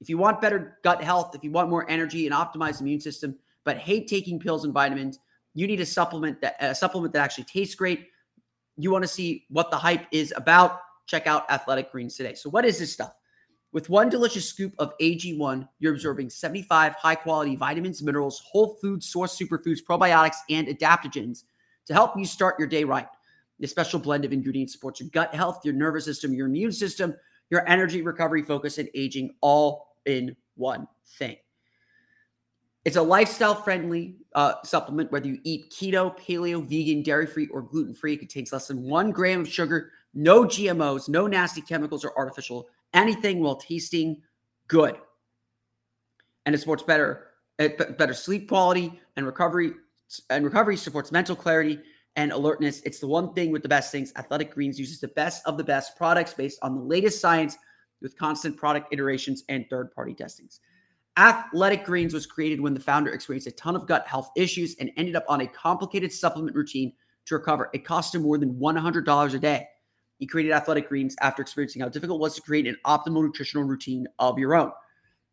If 0.00 0.08
you 0.08 0.18
want 0.18 0.40
better 0.40 0.78
gut 0.84 1.02
health, 1.02 1.34
if 1.34 1.42
you 1.42 1.50
want 1.50 1.68
more 1.68 1.88
energy 1.90 2.26
and 2.26 2.34
optimized 2.34 2.80
immune 2.80 3.00
system, 3.00 3.36
but 3.64 3.76
hate 3.76 4.08
taking 4.08 4.38
pills 4.38 4.64
and 4.64 4.72
vitamins, 4.72 5.18
you 5.54 5.66
need 5.66 5.80
a 5.80 5.86
supplement 5.86 6.40
that 6.42 6.56
a 6.60 6.74
supplement 6.76 7.12
that 7.14 7.22
actually 7.22 7.44
tastes 7.44 7.74
great. 7.74 8.06
You 8.76 8.92
want 8.92 9.02
to 9.02 9.08
see 9.08 9.46
what 9.50 9.70
the 9.72 9.76
hype 9.76 10.06
is 10.12 10.32
about 10.36 10.78
check 11.06 11.26
out 11.26 11.50
Athletic 11.50 11.90
Greens 11.92 12.16
today. 12.16 12.34
So, 12.34 12.50
what 12.50 12.64
is 12.64 12.78
this 12.78 12.92
stuff? 12.92 13.12
With 13.72 13.88
one 13.88 14.10
delicious 14.10 14.46
scoop 14.46 14.74
of 14.78 14.92
AG1, 14.98 15.66
you're 15.78 15.94
absorbing 15.94 16.28
75 16.28 16.94
high 16.94 17.14
quality 17.14 17.56
vitamins, 17.56 18.02
minerals, 18.02 18.42
whole 18.44 18.76
food 18.82 19.02
source 19.02 19.38
superfoods, 19.38 19.78
probiotics, 19.82 20.36
and 20.50 20.68
adaptogens 20.68 21.44
to 21.86 21.94
help 21.94 22.16
you 22.18 22.26
start 22.26 22.58
your 22.58 22.68
day 22.68 22.84
right. 22.84 23.06
The 23.60 23.66
special 23.66 23.98
blend 23.98 24.24
of 24.24 24.32
ingredients 24.32 24.74
supports 24.74 25.00
your 25.00 25.08
gut 25.10 25.34
health, 25.34 25.64
your 25.64 25.74
nervous 25.74 26.04
system, 26.04 26.34
your 26.34 26.48
immune 26.48 26.72
system, 26.72 27.14
your 27.48 27.66
energy, 27.68 28.02
recovery, 28.02 28.42
focus, 28.42 28.78
and 28.78 28.88
aging 28.94 29.34
all 29.40 29.96
in 30.04 30.36
one 30.56 30.86
thing. 31.18 31.36
It's 32.84 32.96
a 32.96 33.02
lifestyle 33.02 33.54
friendly 33.54 34.16
uh, 34.34 34.54
supplement, 34.64 35.12
whether 35.12 35.28
you 35.28 35.38
eat 35.44 35.70
keto, 35.70 36.18
paleo, 36.18 36.66
vegan, 36.66 37.02
dairy 37.02 37.26
free, 37.26 37.46
or 37.48 37.62
gluten 37.62 37.94
free. 37.94 38.14
It 38.14 38.18
contains 38.18 38.52
less 38.52 38.66
than 38.66 38.82
one 38.82 39.12
gram 39.12 39.42
of 39.42 39.48
sugar, 39.48 39.92
no 40.14 40.44
GMOs, 40.44 41.08
no 41.08 41.26
nasty 41.26 41.60
chemicals 41.60 42.04
or 42.04 42.16
artificial 42.16 42.68
anything 42.92 43.40
while 43.40 43.56
tasting 43.56 44.20
good. 44.68 44.96
And 46.44 46.54
it 46.54 46.58
supports 46.58 46.82
better, 46.82 47.28
uh, 47.58 47.68
better 47.98 48.14
sleep 48.14 48.48
quality 48.48 49.00
and 49.16 49.26
recovery. 49.26 49.72
And 50.28 50.44
recovery 50.44 50.76
supports 50.76 51.12
mental 51.12 51.36
clarity 51.36 51.78
and 52.16 52.32
alertness. 52.32 52.82
It's 52.84 52.98
the 52.98 53.06
one 53.06 53.32
thing 53.32 53.52
with 53.52 53.62
the 53.62 53.68
best 53.68 53.92
things. 53.92 54.12
Athletic 54.16 54.52
Greens 54.52 54.78
uses 54.78 55.00
the 55.00 55.08
best 55.08 55.46
of 55.46 55.56
the 55.56 55.64
best 55.64 55.96
products 55.96 56.34
based 56.34 56.58
on 56.62 56.74
the 56.74 56.82
latest 56.82 57.20
science 57.20 57.56
with 58.02 58.18
constant 58.18 58.56
product 58.56 58.92
iterations 58.92 59.44
and 59.48 59.64
third 59.70 59.92
party 59.92 60.14
testings. 60.14 60.60
Athletic 61.18 61.84
Greens 61.84 62.14
was 62.14 62.26
created 62.26 62.60
when 62.60 62.72
the 62.72 62.80
founder 62.80 63.12
experienced 63.12 63.46
a 63.46 63.52
ton 63.52 63.76
of 63.76 63.86
gut 63.86 64.06
health 64.06 64.30
issues 64.36 64.76
and 64.80 64.90
ended 64.96 65.14
up 65.14 65.24
on 65.28 65.42
a 65.42 65.46
complicated 65.46 66.12
supplement 66.12 66.56
routine 66.56 66.92
to 67.26 67.34
recover. 67.34 67.68
It 67.74 67.84
cost 67.84 68.14
him 68.14 68.22
more 68.22 68.38
than 68.38 68.54
$100 68.54 69.34
a 69.34 69.38
day. 69.38 69.66
He 70.18 70.26
created 70.26 70.52
Athletic 70.52 70.88
Greens 70.88 71.16
after 71.20 71.42
experiencing 71.42 71.82
how 71.82 71.88
difficult 71.88 72.20
it 72.20 72.22
was 72.22 72.34
to 72.36 72.42
create 72.42 72.66
an 72.66 72.76
optimal 72.86 73.22
nutritional 73.24 73.64
routine 73.64 74.06
of 74.18 74.38
your 74.38 74.54
own. 74.54 74.70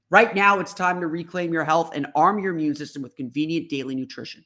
Right 0.09 0.36
now, 0.36 0.59
it's 0.59 0.74
time 0.74 1.00
to 1.00 1.07
reclaim 1.07 1.53
your 1.53 1.63
health 1.63 1.91
and 1.93 2.07
arm 2.15 2.39
your 2.39 2.53
immune 2.53 2.75
system 2.75 3.01
with 3.01 3.15
convenient 3.15 3.69
daily 3.69 3.95
nutrition. 3.95 4.43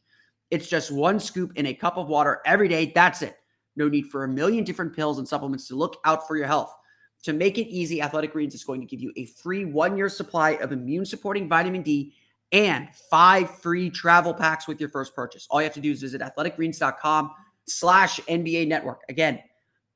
It's 0.52 0.68
just 0.68 0.92
one 0.92 1.20
scoop 1.20 1.54
in 1.56 1.68
a 1.68 1.74
cup 1.74 1.98
of 1.98 2.10
water 2.10 2.42
every 2.46 2.68
day. 2.68 2.92
That's 2.94 3.22
it. 3.22 3.38
No 3.76 3.88
need 3.88 4.08
for 4.08 4.26
a 4.26 4.28
million 4.28 4.64
different 4.64 4.96
pills 4.96 5.18
and 5.18 5.28
supplements 5.28 5.68
to 5.70 5.76
look 5.76 5.98
out 6.06 6.28
for 6.28 6.38
your 6.38 6.48
health. 6.48 6.76
To 7.24 7.34
make 7.34 7.58
it 7.58 7.68
easy, 7.68 8.02
Athletic 8.02 8.34
Greens 8.34 8.54
is 8.54 8.64
going 8.64 8.82
to 8.82 8.88
give 8.88 9.02
you 9.02 9.12
a 9.16 9.26
free 9.26 9.66
one 9.66 9.98
year 9.98 10.10
supply 10.10 10.52
of 10.52 10.72
immune 10.72 11.06
supporting 11.06 11.48
vitamin 11.48 11.82
D 11.82 12.14
and 12.52 12.90
five 13.10 13.50
free 13.62 13.90
travel 13.90 14.34
packs 14.34 14.68
with 14.68 14.80
your 14.80 14.90
first 14.90 15.16
purchase. 15.16 15.48
All 15.50 15.62
you 15.62 15.66
have 15.66 15.74
to 15.74 15.82
do 15.82 15.92
is 15.92 16.02
visit 16.02 16.22
athleticgreens.com 16.22 17.32
slash 17.66 18.20
NBA 18.22 18.68
network. 18.68 19.02
Again, 19.10 19.40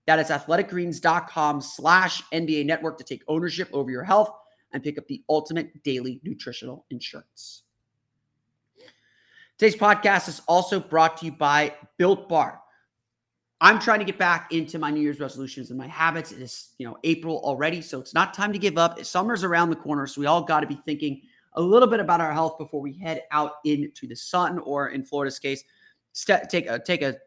that 0.07 0.19
is 0.19 0.27
athleticgreens.com 0.27 1.61
slash 1.61 2.23
NBA 2.33 2.65
network 2.65 2.97
to 2.97 3.03
take 3.03 3.23
ownership 3.27 3.69
over 3.73 3.91
your 3.91 4.03
health 4.03 4.31
and 4.71 4.81
pick 4.81 4.97
up 4.97 5.05
the 5.07 5.21
ultimate 5.29 5.83
daily 5.83 6.21
nutritional 6.23 6.85
insurance. 6.89 7.63
Today's 9.57 9.75
podcast 9.75 10.29
is 10.29 10.41
also 10.47 10.79
brought 10.79 11.17
to 11.17 11.25
you 11.25 11.31
by 11.31 11.73
Built 11.97 12.29
Bar. 12.29 12.61
I'm 13.59 13.79
trying 13.79 13.99
to 13.99 14.05
get 14.05 14.19
back 14.19 14.51
into 14.53 14.77
my 14.77 14.91
New 14.91 15.01
Year's 15.01 15.19
resolutions 15.19 15.71
and 15.71 15.79
my 15.79 15.87
habits. 15.87 16.31
It 16.31 16.41
is, 16.41 16.69
you 16.77 16.87
know, 16.87 16.97
April 17.03 17.39
already, 17.43 17.81
so 17.81 17.99
it's 17.99 18.13
not 18.13 18.33
time 18.33 18.53
to 18.53 18.59
give 18.59 18.77
up. 18.77 19.03
Summer's 19.03 19.43
around 19.43 19.71
the 19.71 19.75
corner, 19.75 20.05
so 20.05 20.21
we 20.21 20.27
all 20.27 20.43
got 20.43 20.59
to 20.59 20.67
be 20.67 20.79
thinking 20.85 21.21
a 21.53 21.61
little 21.61 21.87
bit 21.87 21.99
about 21.99 22.21
our 22.21 22.31
health 22.31 22.59
before 22.59 22.81
we 22.81 22.93
head 22.93 23.23
out 23.31 23.53
into 23.65 24.05
the 24.05 24.15
sun, 24.15 24.59
or 24.59 24.89
in 24.89 25.03
Florida's 25.03 25.39
case, 25.39 25.63
st- 26.13 26.49
take 26.49 26.67
a 26.67 26.77
take 26.77 27.01
a 27.01 27.17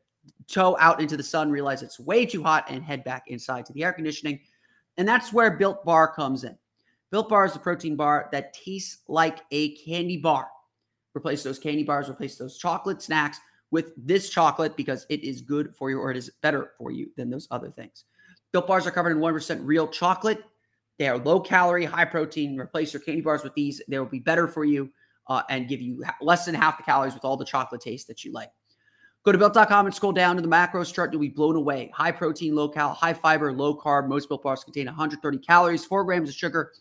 toe 0.46 0.76
out 0.78 1.00
into 1.00 1.16
the 1.16 1.22
sun, 1.22 1.50
realize 1.50 1.82
it's 1.82 1.98
way 1.98 2.24
too 2.24 2.44
hot, 2.44 2.64
and 2.68 2.84
head 2.84 3.02
back 3.02 3.24
inside 3.26 3.66
to 3.66 3.72
the 3.72 3.82
air 3.82 3.92
conditioning. 3.92 4.38
And 4.98 5.08
that's 5.08 5.32
where 5.32 5.56
Built 5.56 5.84
Bar 5.84 6.14
comes 6.14 6.44
in. 6.44 6.56
Built 7.10 7.28
Bar 7.28 7.46
is 7.46 7.56
a 7.56 7.58
protein 7.58 7.96
bar 7.96 8.28
that 8.30 8.52
tastes 8.54 8.98
like 9.08 9.40
a 9.50 9.74
candy 9.76 10.18
bar. 10.18 10.48
Replace 11.16 11.42
those 11.42 11.58
candy 11.58 11.82
bars, 11.82 12.08
replace 12.08 12.36
those 12.36 12.56
chocolate 12.56 13.02
snacks 13.02 13.40
with 13.70 13.92
this 13.96 14.30
chocolate 14.30 14.76
because 14.76 15.06
it 15.08 15.22
is 15.22 15.40
good 15.40 15.74
for 15.74 15.90
you 15.90 15.98
or 15.98 16.10
it 16.10 16.16
is 16.16 16.30
better 16.42 16.72
for 16.76 16.90
you 16.90 17.10
than 17.16 17.30
those 17.30 17.46
other 17.50 17.70
things. 17.70 18.04
Built 18.52 18.66
bars 18.66 18.86
are 18.86 18.90
covered 18.90 19.10
in 19.10 19.18
1% 19.18 19.60
real 19.62 19.86
chocolate. 19.86 20.42
They 20.98 21.08
are 21.08 21.18
low 21.18 21.40
calorie, 21.40 21.84
high 21.84 22.04
protein. 22.04 22.58
Replace 22.58 22.92
your 22.92 23.00
candy 23.00 23.20
bars 23.20 23.42
with 23.42 23.54
these. 23.54 23.80
They 23.88 23.98
will 23.98 24.06
be 24.06 24.18
better 24.18 24.48
for 24.48 24.64
you 24.64 24.90
uh, 25.28 25.42
and 25.48 25.68
give 25.68 25.80
you 25.80 26.04
less 26.20 26.44
than 26.44 26.54
half 26.54 26.76
the 26.76 26.82
calories 26.82 27.14
with 27.14 27.24
all 27.24 27.36
the 27.36 27.44
chocolate 27.44 27.80
taste 27.80 28.08
that 28.08 28.24
you 28.24 28.32
like. 28.32 28.50
Go 29.22 29.32
to 29.32 29.38
built.com 29.38 29.86
and 29.86 29.94
scroll 29.94 30.12
down 30.12 30.36
to 30.36 30.42
the 30.42 30.48
macros 30.48 30.92
chart. 30.92 31.12
You'll 31.12 31.20
be 31.20 31.28
blown 31.28 31.54
away. 31.54 31.90
High 31.94 32.12
protein, 32.12 32.54
low 32.54 32.68
cal, 32.68 32.94
high 32.94 33.12
fiber, 33.12 33.52
low 33.52 33.76
carb. 33.76 34.08
Most 34.08 34.28
built 34.28 34.42
bars 34.42 34.64
contain 34.64 34.86
130 34.86 35.38
calories, 35.38 35.84
4 35.84 36.04
grams 36.04 36.30
of 36.30 36.34
sugar, 36.34 36.72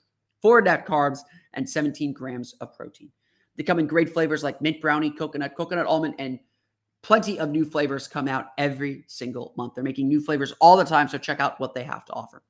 4 0.41 0.61
net 0.61 0.87
carbs, 0.87 1.19
and 1.53 1.69
17 1.69 2.13
grams 2.13 2.53
of 2.61 2.73
protein. 2.75 3.11
They 3.57 3.63
come 3.63 3.77
in 3.77 3.87
great 3.87 4.13
flavors 4.13 4.41
like 4.41 4.61
mint 4.61 4.79
brownie, 4.79 5.11
coconut, 5.11 5.55
coconut 5.55 5.85
almond, 5.85 6.15
and 6.17 6.39
plenty 7.01 7.39
of 7.39 7.49
new 7.49 7.65
flavors 7.65 8.07
come 8.07 8.27
out 8.27 8.47
every 8.57 9.03
single 9.07 9.53
month. 9.57 9.75
They're 9.75 9.83
making 9.83 10.07
new 10.07 10.21
flavors 10.21 10.53
all 10.59 10.77
the 10.77 10.83
time, 10.83 11.07
so 11.07 11.17
check 11.17 11.39
out 11.39 11.59
what 11.59 11.73
they 11.73 11.83
have 11.83 12.05
to 12.05 12.13
offer. 12.13 12.43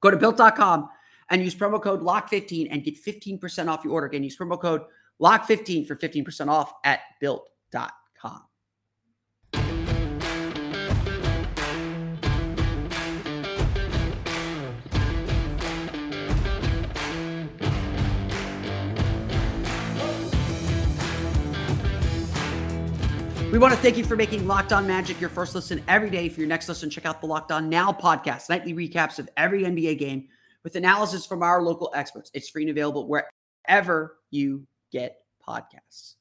Go 0.00 0.10
to 0.10 0.16
built.com 0.16 0.88
and 1.30 1.42
use 1.42 1.54
promo 1.54 1.82
code 1.82 2.00
LOCK15 2.02 2.68
and 2.70 2.84
get 2.84 3.02
15% 3.02 3.68
off 3.68 3.84
your 3.84 3.92
order. 3.92 4.06
Again, 4.06 4.22
use 4.22 4.36
promo 4.36 4.60
code 4.60 4.82
LOCK15 5.20 5.86
for 5.86 5.96
15% 5.96 6.48
off 6.48 6.72
at 6.84 7.00
built.com. 7.20 8.40
We 23.50 23.56
want 23.56 23.72
to 23.72 23.80
thank 23.80 23.96
you 23.96 24.04
for 24.04 24.14
making 24.14 24.46
Locked 24.46 24.74
On 24.74 24.86
Magic 24.86 25.18
your 25.18 25.30
first 25.30 25.54
listen 25.54 25.82
every 25.88 26.10
day. 26.10 26.28
For 26.28 26.40
your 26.40 26.48
next 26.48 26.68
listen, 26.68 26.90
check 26.90 27.06
out 27.06 27.22
the 27.22 27.26
Locked 27.26 27.50
On 27.50 27.70
Now 27.70 27.90
podcast, 27.90 28.50
nightly 28.50 28.74
recaps 28.74 29.18
of 29.18 29.30
every 29.38 29.62
NBA 29.62 29.98
game 29.98 30.28
with 30.64 30.76
analysis 30.76 31.24
from 31.24 31.42
our 31.42 31.62
local 31.62 31.90
experts. 31.94 32.30
It's 32.34 32.50
free 32.50 32.64
and 32.64 32.70
available 32.70 33.08
wherever 33.08 34.18
you 34.30 34.66
get 34.92 35.22
podcasts. 35.46 36.16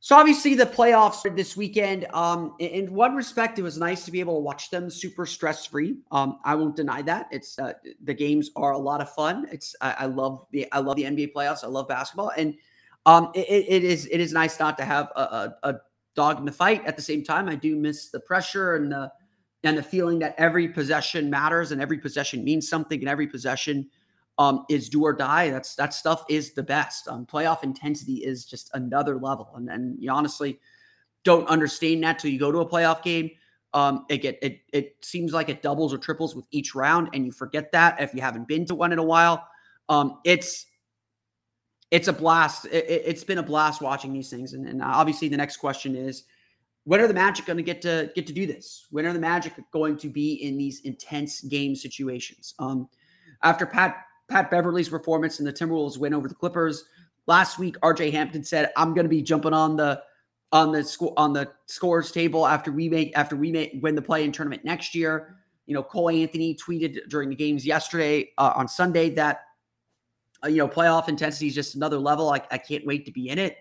So 0.00 0.16
obviously 0.16 0.54
the 0.54 0.64
playoffs 0.64 1.36
this 1.36 1.58
weekend. 1.58 2.06
Um, 2.14 2.54
in 2.58 2.94
one 2.94 3.14
respect, 3.14 3.58
it 3.58 3.62
was 3.62 3.76
nice 3.76 4.06
to 4.06 4.10
be 4.10 4.20
able 4.20 4.36
to 4.36 4.40
watch 4.40 4.70
them 4.70 4.88
super 4.88 5.26
stress 5.26 5.66
free. 5.66 5.98
Um, 6.10 6.38
I 6.42 6.54
won't 6.54 6.74
deny 6.74 7.02
that. 7.02 7.28
It's 7.30 7.58
uh, 7.58 7.74
the 8.02 8.14
games 8.14 8.50
are 8.56 8.72
a 8.72 8.78
lot 8.78 9.02
of 9.02 9.12
fun. 9.12 9.46
It's 9.52 9.76
I, 9.82 9.94
I 9.98 10.06
love 10.06 10.46
the 10.52 10.72
I 10.72 10.78
love 10.78 10.96
the 10.96 11.02
NBA 11.02 11.34
playoffs. 11.34 11.64
I 11.64 11.66
love 11.66 11.86
basketball 11.86 12.32
and 12.34 12.54
um, 13.06 13.30
it, 13.34 13.64
it 13.68 13.84
is 13.84 14.06
it 14.10 14.20
is 14.20 14.32
nice 14.32 14.58
not 14.58 14.76
to 14.78 14.84
have 14.84 15.10
a, 15.16 15.20
a, 15.20 15.54
a, 15.62 15.74
dog 16.16 16.38
in 16.38 16.46
the 16.46 16.52
fight. 16.52 16.84
At 16.86 16.96
the 16.96 17.02
same 17.02 17.22
time, 17.22 17.48
I 17.48 17.54
do 17.54 17.76
miss 17.76 18.08
the 18.08 18.20
pressure 18.20 18.74
and 18.74 18.90
the 18.90 19.12
and 19.62 19.78
the 19.78 19.82
feeling 19.82 20.18
that 20.18 20.34
every 20.38 20.68
possession 20.68 21.30
matters 21.30 21.72
and 21.72 21.80
every 21.80 21.98
possession 21.98 22.42
means 22.42 22.68
something 22.68 22.98
and 23.00 23.08
every 23.08 23.26
possession 23.26 23.88
um, 24.38 24.64
is 24.68 24.88
do 24.88 25.02
or 25.02 25.12
die. 25.12 25.50
That's 25.50 25.76
that 25.76 25.94
stuff 25.94 26.24
is 26.28 26.52
the 26.52 26.62
best. 26.62 27.06
Um, 27.06 27.26
playoff 27.26 27.62
intensity 27.62 28.24
is 28.24 28.44
just 28.44 28.70
another 28.74 29.18
level, 29.18 29.52
and 29.54 29.70
and 29.70 30.02
you 30.02 30.10
honestly 30.10 30.58
don't 31.22 31.48
understand 31.48 32.02
that 32.02 32.18
till 32.18 32.30
you 32.30 32.38
go 32.38 32.50
to 32.50 32.58
a 32.58 32.68
playoff 32.68 33.02
game. 33.02 33.30
Um, 33.72 34.04
it 34.08 34.18
get 34.18 34.38
it 34.42 34.62
it 34.72 34.96
seems 35.02 35.32
like 35.32 35.48
it 35.48 35.62
doubles 35.62 35.94
or 35.94 35.98
triples 35.98 36.34
with 36.34 36.46
each 36.50 36.74
round, 36.74 37.10
and 37.12 37.24
you 37.24 37.30
forget 37.30 37.70
that 37.70 38.00
if 38.00 38.14
you 38.14 38.20
haven't 38.20 38.48
been 38.48 38.66
to 38.66 38.74
one 38.74 38.92
in 38.92 38.98
a 38.98 39.04
while. 39.04 39.46
Um, 39.88 40.18
it's 40.24 40.66
it's 41.90 42.08
a 42.08 42.12
blast. 42.12 42.66
It, 42.66 43.06
has 43.06 43.24
been 43.24 43.38
a 43.38 43.42
blast 43.42 43.80
watching 43.80 44.12
these 44.12 44.30
things. 44.30 44.52
And, 44.52 44.66
and, 44.66 44.82
obviously, 44.82 45.28
the 45.28 45.36
next 45.36 45.58
question 45.58 45.94
is, 45.94 46.24
when 46.84 47.00
are 47.00 47.08
the 47.08 47.14
Magic 47.14 47.46
going 47.46 47.56
to 47.56 47.62
get 47.62 47.82
to 47.82 48.10
get 48.14 48.26
to 48.26 48.32
do 48.32 48.46
this? 48.46 48.86
When 48.90 49.06
are 49.06 49.12
the 49.12 49.18
Magic 49.18 49.52
going 49.72 49.96
to 49.98 50.08
be 50.08 50.34
in 50.34 50.56
these 50.56 50.80
intense 50.80 51.40
game 51.42 51.74
situations? 51.74 52.54
Um, 52.58 52.88
after 53.42 53.66
Pat 53.66 53.96
Pat 54.28 54.50
Beverley's 54.50 54.88
performance 54.88 55.38
and 55.38 55.46
the 55.46 55.52
Timberwolves 55.52 55.98
win 55.98 56.14
over 56.14 56.28
the 56.28 56.34
Clippers 56.34 56.84
last 57.26 57.58
week, 57.58 57.78
RJ 57.80 58.12
Hampton 58.12 58.44
said, 58.44 58.70
"I'm 58.76 58.94
going 58.94 59.04
to 59.04 59.10
be 59.10 59.22
jumping 59.22 59.52
on 59.52 59.76
the 59.76 60.02
on 60.52 60.72
the 60.72 60.84
score 60.84 61.12
on 61.16 61.32
the 61.32 61.50
scores 61.66 62.12
table 62.12 62.46
after 62.46 62.70
we 62.70 62.88
make 62.88 63.16
after 63.16 63.36
we 63.36 63.50
make 63.50 63.78
win 63.82 63.94
the 63.94 64.02
play 64.02 64.24
in 64.24 64.32
tournament 64.32 64.64
next 64.64 64.94
year." 64.94 65.36
You 65.66 65.74
know, 65.74 65.82
Cole 65.82 66.10
Anthony 66.10 66.54
tweeted 66.54 67.08
during 67.08 67.28
the 67.28 67.34
games 67.34 67.66
yesterday 67.66 68.30
uh, 68.38 68.52
on 68.54 68.68
Sunday 68.68 69.10
that 69.10 69.40
uh, 70.44 70.48
you 70.48 70.58
know, 70.58 70.68
playoff 70.68 71.08
intensity 71.08 71.46
is 71.46 71.54
just 71.54 71.74
another 71.74 71.98
level. 71.98 72.30
I, 72.30 72.40
I 72.50 72.58
can't 72.58 72.86
wait 72.86 73.04
to 73.06 73.12
be 73.12 73.28
in 73.28 73.38
it. 73.38 73.58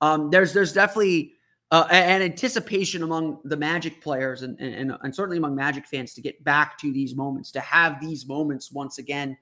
Um, 0.00 0.30
there's 0.30 0.52
there's 0.52 0.72
definitely 0.72 1.34
uh, 1.70 1.86
an 1.90 2.22
anticipation 2.22 3.02
among 3.02 3.38
the 3.44 3.56
Magic 3.56 4.00
players 4.02 4.42
and, 4.42 4.58
and 4.60 4.96
and 5.02 5.14
certainly 5.14 5.38
among 5.38 5.54
Magic 5.54 5.86
fans 5.86 6.14
to 6.14 6.20
get 6.20 6.42
back 6.44 6.78
to 6.78 6.92
these 6.92 7.14
moments, 7.14 7.52
to 7.52 7.60
have 7.60 8.00
these 8.00 8.26
moments 8.26 8.72
once 8.72 8.98
again, 8.98 9.36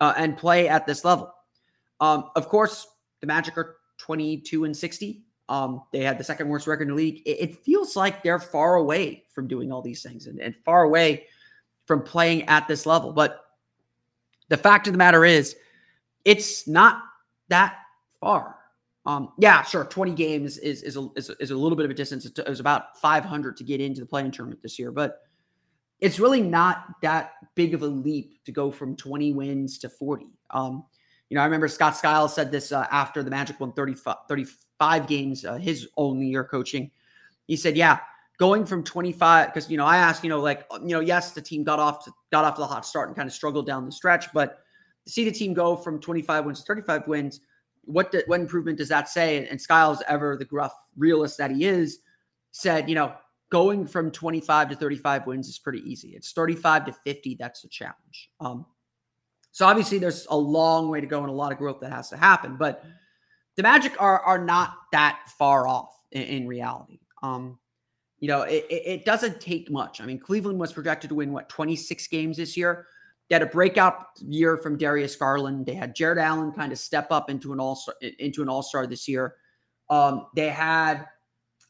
uh, 0.00 0.14
and 0.16 0.36
play 0.36 0.68
at 0.68 0.86
this 0.86 1.04
level. 1.04 1.32
Um, 2.00 2.30
of 2.34 2.48
course, 2.48 2.86
the 3.20 3.26
Magic 3.26 3.56
are 3.56 3.76
22 3.98 4.64
and 4.64 4.76
60. 4.76 5.22
Um, 5.48 5.82
they 5.92 6.02
had 6.02 6.18
the 6.18 6.24
second 6.24 6.48
worst 6.48 6.66
record 6.66 6.84
in 6.84 6.88
the 6.88 6.94
league. 6.94 7.22
It, 7.26 7.40
it, 7.40 7.64
feels 7.64 7.94
like 7.94 8.22
they're 8.22 8.38
far 8.38 8.76
away 8.76 9.24
from 9.34 9.46
doing 9.46 9.70
all 9.70 9.82
these 9.82 10.02
things 10.02 10.26
and, 10.26 10.40
and 10.40 10.54
far 10.64 10.84
away 10.84 11.26
from 11.86 12.02
playing 12.02 12.44
at 12.48 12.66
this 12.66 12.86
level. 12.86 13.12
But 13.12 13.44
the 14.48 14.56
fact 14.56 14.86
of 14.86 14.92
the 14.92 14.98
matter 14.98 15.24
is, 15.24 15.56
it's 16.24 16.66
not 16.66 17.02
that 17.48 17.76
far. 18.20 18.56
Um, 19.04 19.32
yeah, 19.38 19.62
sure. 19.62 19.84
20 19.84 20.12
games 20.12 20.58
is 20.58 20.82
is 20.82 20.96
a, 20.96 21.08
is 21.16 21.30
a, 21.30 21.42
is 21.42 21.50
a 21.50 21.56
little 21.56 21.76
bit 21.76 21.84
of 21.84 21.90
a 21.90 21.94
distance. 21.94 22.24
It 22.24 22.48
was 22.48 22.60
about 22.60 22.98
500 23.00 23.56
to 23.56 23.64
get 23.64 23.80
into 23.80 24.00
the 24.00 24.06
play-in 24.06 24.30
tournament 24.30 24.62
this 24.62 24.78
year, 24.78 24.92
but 24.92 25.22
it's 26.00 26.20
really 26.20 26.40
not 26.40 26.86
that 27.02 27.32
big 27.54 27.74
of 27.74 27.82
a 27.82 27.86
leap 27.86 28.44
to 28.44 28.52
go 28.52 28.70
from 28.70 28.96
20 28.96 29.32
wins 29.32 29.78
to 29.78 29.88
40. 29.88 30.26
Um, 30.50 30.84
you 31.28 31.36
know, 31.36 31.40
I 31.40 31.44
remember 31.44 31.68
Scott 31.68 31.96
Skiles 31.96 32.34
said 32.34 32.52
this 32.52 32.72
uh, 32.72 32.86
after 32.90 33.22
the 33.22 33.30
Magic 33.30 33.58
won 33.58 33.72
35, 33.72 34.16
35 34.28 35.06
games, 35.06 35.44
uh, 35.44 35.56
his 35.56 35.88
only 35.96 36.26
year 36.26 36.44
coaching. 36.44 36.90
He 37.46 37.56
said, 37.56 37.76
"Yeah, 37.76 37.98
going 38.38 38.66
from 38.66 38.82
25 38.82 39.48
because 39.48 39.70
you 39.70 39.76
know 39.76 39.86
I 39.86 39.96
asked, 39.96 40.24
you 40.24 40.28
know, 40.28 40.40
like 40.40 40.66
you 40.82 40.88
know, 40.88 41.00
yes, 41.00 41.32
the 41.32 41.40
team 41.40 41.64
got 41.64 41.78
off 41.78 42.04
to, 42.04 42.12
got 42.30 42.44
off 42.44 42.56
to 42.56 42.60
the 42.60 42.66
hot 42.66 42.84
start 42.84 43.08
and 43.08 43.16
kind 43.16 43.28
of 43.28 43.32
struggled 43.32 43.66
down 43.66 43.86
the 43.86 43.92
stretch, 43.92 44.32
but 44.32 44.61
see 45.06 45.24
the 45.24 45.32
team 45.32 45.54
go 45.54 45.76
from 45.76 46.00
25 46.00 46.44
wins 46.44 46.60
to 46.60 46.66
35 46.66 47.08
wins." 47.08 47.40
what 47.84 48.14
what 48.26 48.40
improvement 48.40 48.78
does 48.78 48.88
that 48.88 49.08
say? 49.08 49.38
And, 49.38 49.46
and 49.48 49.60
Skiles, 49.60 50.02
ever 50.08 50.36
the 50.36 50.44
gruff 50.44 50.74
realist 50.96 51.38
that 51.38 51.50
he 51.50 51.64
is, 51.64 52.00
said, 52.52 52.88
you 52.88 52.94
know, 52.94 53.14
going 53.50 53.86
from 53.86 54.10
25 54.10 54.70
to 54.70 54.76
35 54.76 55.26
wins 55.26 55.48
is 55.48 55.58
pretty 55.58 55.80
easy. 55.90 56.10
It's 56.10 56.32
35 56.32 56.86
to 56.86 56.92
50 56.92 57.34
that's 57.34 57.62
the 57.62 57.68
challenge. 57.68 58.30
Um, 58.40 58.66
so 59.50 59.66
obviously 59.66 59.98
there's 59.98 60.26
a 60.30 60.36
long 60.36 60.88
way 60.88 61.00
to 61.00 61.06
go 61.06 61.20
and 61.20 61.28
a 61.28 61.32
lot 61.32 61.52
of 61.52 61.58
growth 61.58 61.80
that 61.80 61.92
has 61.92 62.08
to 62.10 62.16
happen, 62.16 62.56
but 62.56 62.84
the 63.56 63.62
Magic 63.62 64.00
are 64.00 64.20
are 64.20 64.42
not 64.42 64.74
that 64.92 65.20
far 65.38 65.68
off 65.68 65.94
in, 66.12 66.22
in 66.22 66.46
reality. 66.46 67.00
Um, 67.22 67.58
you 68.18 68.28
know, 68.28 68.42
it, 68.42 68.64
it 68.70 69.04
doesn't 69.04 69.40
take 69.40 69.68
much. 69.68 70.00
I 70.00 70.06
mean, 70.06 70.18
Cleveland 70.18 70.58
was 70.58 70.72
projected 70.72 71.08
to 71.10 71.16
win 71.16 71.32
what 71.32 71.48
26 71.48 72.06
games 72.06 72.36
this 72.36 72.56
year. 72.56 72.86
They 73.32 73.36
had 73.36 73.42
a 73.44 73.46
breakout 73.46 74.08
year 74.20 74.58
from 74.58 74.76
Darius 74.76 75.16
Garland. 75.16 75.64
They 75.64 75.72
had 75.72 75.96
Jarrett 75.96 76.18
Allen 76.18 76.52
kind 76.52 76.70
of 76.70 76.78
step 76.78 77.06
up 77.10 77.30
into 77.30 77.54
an 77.54 77.60
all 77.60 77.74
star 77.74 77.94
into 78.18 78.42
an 78.42 78.50
all 78.50 78.62
star 78.62 78.86
this 78.86 79.08
year. 79.08 79.36
Um, 79.88 80.26
they 80.36 80.50
had 80.50 81.06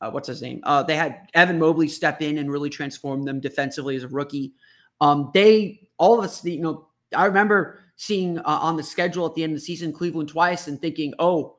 uh, 0.01 0.11
what's 0.11 0.27
his 0.27 0.43
name? 0.43 0.59
Uh, 0.65 0.83
they 0.83 0.97
had 0.97 1.29
Evan 1.35 1.61
Mobley 1.61 1.87
step 1.87 2.21
in 2.21 2.39
and 2.39 2.51
really 2.51 2.69
transform 2.69 3.23
them 3.23 3.39
defensively 3.39 3.95
as 3.95 4.03
a 4.03 4.09
rookie. 4.09 4.55
Um, 5.01 5.31
they 5.35 5.89
all 5.99 6.19
of 6.19 6.25
us, 6.25 6.45
you 6.45 6.59
know, 6.59 6.89
I 7.15 7.27
remember 7.27 7.79
seeing 7.95 8.41
uh, 8.41 8.43
on 8.45 8.77
the 8.77 8.83
schedule 8.83 9.25
at 9.27 9.37
the 9.37 9.45
end 9.45 9.53
of 9.53 9.61
the 9.61 9.65
season 9.65 9.93
Cleveland 9.93 10.31
twice 10.31 10.67
and 10.67 10.81
thinking, 10.81 11.15
oh, 11.21 11.59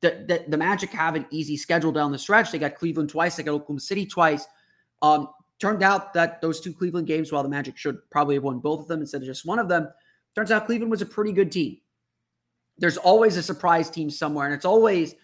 the, 0.00 0.24
the, 0.28 0.44
the 0.48 0.56
Magic 0.56 0.88
have 0.92 1.14
an 1.14 1.26
easy 1.28 1.58
schedule 1.58 1.92
down 1.92 2.10
the 2.10 2.18
stretch. 2.18 2.52
They 2.52 2.58
got 2.58 2.76
Cleveland 2.76 3.10
twice. 3.10 3.36
They 3.36 3.42
got 3.42 3.52
Oklahoma 3.52 3.80
City 3.80 4.06
twice. 4.06 4.46
Um, 5.02 5.28
Turned 5.62 5.84
out 5.84 6.12
that 6.14 6.40
those 6.40 6.60
two 6.60 6.72
Cleveland 6.72 7.06
games, 7.06 7.30
while 7.30 7.44
the 7.44 7.48
Magic 7.48 7.76
should 7.76 7.98
probably 8.10 8.34
have 8.34 8.42
won 8.42 8.58
both 8.58 8.80
of 8.80 8.88
them 8.88 9.00
instead 9.00 9.20
of 9.20 9.28
just 9.28 9.46
one 9.46 9.60
of 9.60 9.68
them, 9.68 9.88
turns 10.34 10.50
out 10.50 10.66
Cleveland 10.66 10.90
was 10.90 11.02
a 11.02 11.06
pretty 11.06 11.30
good 11.30 11.52
team. 11.52 11.76
There's 12.78 12.96
always 12.96 13.36
a 13.36 13.44
surprise 13.44 13.88
team 13.88 14.10
somewhere, 14.10 14.46
and 14.46 14.56
it's 14.56 14.64
always 14.64 15.14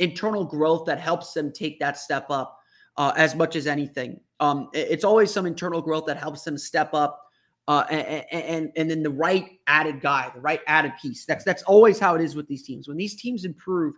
internal 0.00 0.44
growth 0.44 0.84
that 0.86 0.98
helps 0.98 1.32
them 1.32 1.52
take 1.52 1.78
that 1.78 1.96
step 1.96 2.26
up 2.28 2.58
uh, 2.96 3.12
as 3.16 3.36
much 3.36 3.54
as 3.54 3.68
anything. 3.68 4.18
Um, 4.40 4.68
it's 4.72 5.04
always 5.04 5.32
some 5.32 5.46
internal 5.46 5.80
growth 5.80 6.06
that 6.06 6.16
helps 6.16 6.42
them 6.42 6.58
step 6.58 6.92
up, 6.92 7.22
uh, 7.68 7.84
and, 7.88 8.24
and 8.32 8.72
and 8.74 8.90
then 8.90 9.04
the 9.04 9.10
right 9.10 9.60
added 9.68 10.00
guy, 10.00 10.28
the 10.34 10.40
right 10.40 10.60
added 10.66 10.94
piece. 11.00 11.24
That's 11.24 11.44
that's 11.44 11.62
always 11.62 12.00
how 12.00 12.16
it 12.16 12.20
is 12.20 12.34
with 12.34 12.48
these 12.48 12.64
teams. 12.64 12.88
When 12.88 12.96
these 12.96 13.14
teams 13.14 13.44
improve, 13.44 13.94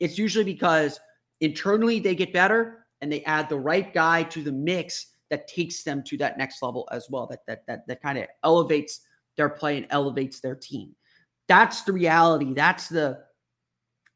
it's 0.00 0.18
usually 0.18 0.44
because 0.44 1.00
internally 1.40 1.98
they 1.98 2.14
get 2.14 2.30
better 2.30 2.84
and 3.00 3.10
they 3.10 3.24
add 3.24 3.48
the 3.48 3.58
right 3.58 3.90
guy 3.94 4.24
to 4.24 4.42
the 4.42 4.52
mix 4.52 5.06
that 5.30 5.48
takes 5.48 5.82
them 5.82 6.02
to 6.04 6.16
that 6.18 6.36
next 6.36 6.62
level 6.62 6.88
as 6.92 7.06
well. 7.08 7.26
That 7.26 7.46
that 7.46 7.66
that 7.66 7.86
that 7.86 8.02
kind 8.02 8.18
of 8.18 8.26
elevates 8.44 9.00
their 9.36 9.48
play 9.48 9.78
and 9.78 9.86
elevates 9.90 10.40
their 10.40 10.54
team. 10.54 10.94
That's 11.48 11.82
the 11.82 11.92
reality. 11.92 12.52
That's 12.52 12.88
the 12.88 13.20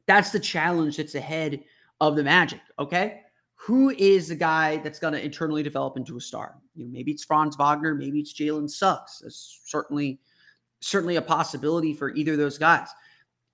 that's 0.06 0.30
the 0.30 0.40
challenge 0.40 0.98
that's 0.98 1.14
ahead 1.14 1.64
of 2.00 2.16
the 2.16 2.24
Magic. 2.24 2.60
Okay, 2.78 3.22
who 3.54 3.90
is 3.90 4.28
the 4.28 4.34
guy 4.34 4.76
that's 4.78 4.98
going 4.98 5.14
to 5.14 5.24
internally 5.24 5.62
develop 5.62 5.96
into 5.96 6.16
a 6.16 6.20
star? 6.20 6.56
You 6.74 6.84
know, 6.84 6.90
maybe 6.92 7.12
it's 7.12 7.24
Franz 7.24 7.56
Wagner, 7.56 7.94
maybe 7.94 8.20
it's 8.20 8.34
Jalen 8.34 8.68
Suggs. 8.68 9.22
It's 9.24 9.60
certainly 9.64 10.20
certainly 10.80 11.16
a 11.16 11.22
possibility 11.22 11.94
for 11.94 12.14
either 12.14 12.32
of 12.32 12.38
those 12.38 12.58
guys. 12.58 12.88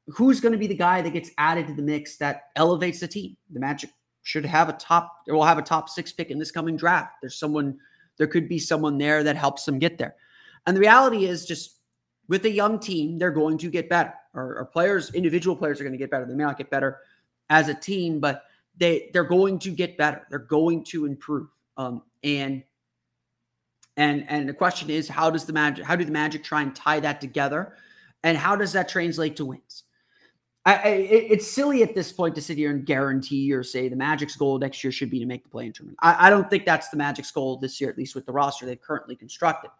Who's 0.08 0.40
going 0.40 0.52
to 0.52 0.58
be 0.58 0.66
the 0.66 0.74
guy 0.74 1.00
that 1.02 1.12
gets 1.12 1.30
added 1.38 1.68
to 1.68 1.74
the 1.74 1.82
mix 1.82 2.16
that 2.16 2.44
elevates 2.56 2.98
the 2.98 3.06
team? 3.06 3.36
The 3.52 3.60
Magic 3.60 3.90
should 4.22 4.44
have 4.44 4.68
a 4.68 4.74
top 4.74 5.22
they 5.26 5.32
will 5.32 5.44
have 5.44 5.58
a 5.58 5.62
top 5.62 5.88
six 5.88 6.12
pick 6.12 6.30
in 6.30 6.38
this 6.38 6.50
coming 6.50 6.76
draft. 6.76 7.14
There's 7.20 7.38
someone, 7.38 7.78
there 8.18 8.26
could 8.26 8.48
be 8.48 8.58
someone 8.58 8.98
there 8.98 9.22
that 9.24 9.36
helps 9.36 9.64
them 9.64 9.78
get 9.78 9.98
there. 9.98 10.14
And 10.66 10.76
the 10.76 10.80
reality 10.80 11.24
is 11.24 11.46
just 11.46 11.78
with 12.28 12.44
a 12.44 12.50
young 12.50 12.78
team, 12.78 13.18
they're 13.18 13.30
going 13.30 13.58
to 13.58 13.68
get 13.70 13.88
better. 13.88 14.14
Or, 14.34 14.58
or 14.58 14.64
players, 14.66 15.12
individual 15.14 15.56
players 15.56 15.80
are 15.80 15.84
going 15.84 15.92
to 15.92 15.98
get 15.98 16.10
better. 16.10 16.24
They 16.24 16.34
may 16.34 16.44
not 16.44 16.58
get 16.58 16.70
better 16.70 16.98
as 17.48 17.68
a 17.68 17.74
team, 17.74 18.20
but 18.20 18.44
they 18.76 19.10
they're 19.12 19.24
going 19.24 19.58
to 19.60 19.70
get 19.70 19.96
better. 19.98 20.26
They're 20.30 20.38
going 20.38 20.84
to 20.84 21.06
improve. 21.06 21.48
Um, 21.76 22.02
and 22.22 22.62
and 23.96 24.24
and 24.28 24.48
the 24.48 24.54
question 24.54 24.90
is, 24.90 25.08
how 25.08 25.30
does 25.30 25.44
the 25.44 25.52
magic? 25.52 25.84
How 25.84 25.96
do 25.96 26.04
the 26.04 26.12
Magic 26.12 26.44
try 26.44 26.62
and 26.62 26.74
tie 26.74 27.00
that 27.00 27.20
together? 27.20 27.74
And 28.22 28.36
how 28.36 28.54
does 28.54 28.72
that 28.72 28.88
translate 28.88 29.36
to 29.36 29.46
wins? 29.46 29.84
I, 30.66 30.74
I, 30.74 30.88
it's 30.88 31.50
silly 31.50 31.82
at 31.82 31.94
this 31.94 32.12
point 32.12 32.34
to 32.34 32.42
sit 32.42 32.58
here 32.58 32.70
and 32.70 32.84
guarantee 32.84 33.50
or 33.52 33.62
say 33.62 33.88
the 33.88 33.96
Magic's 33.96 34.36
goal 34.36 34.58
next 34.58 34.84
year 34.84 34.92
should 34.92 35.10
be 35.10 35.18
to 35.18 35.24
make 35.24 35.42
the 35.42 35.48
play-in 35.48 35.72
tournament. 35.72 35.98
I, 36.02 36.26
I, 36.26 36.30
don't 36.30 36.50
think 36.50 36.66
that's 36.66 36.90
the 36.90 36.98
Magic's 36.98 37.30
goal 37.30 37.56
this 37.56 37.80
year, 37.80 37.88
at 37.88 37.96
least 37.96 38.14
with 38.14 38.26
the 38.26 38.32
roster 38.32 38.66
they've 38.66 38.80
currently 38.80 39.16
constructed. 39.16 39.70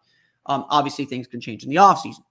Um, 0.47 0.65
obviously, 0.69 1.05
things 1.05 1.27
can 1.27 1.39
change 1.39 1.63
in 1.63 1.69
the 1.69 1.75
offseason. 1.75 2.23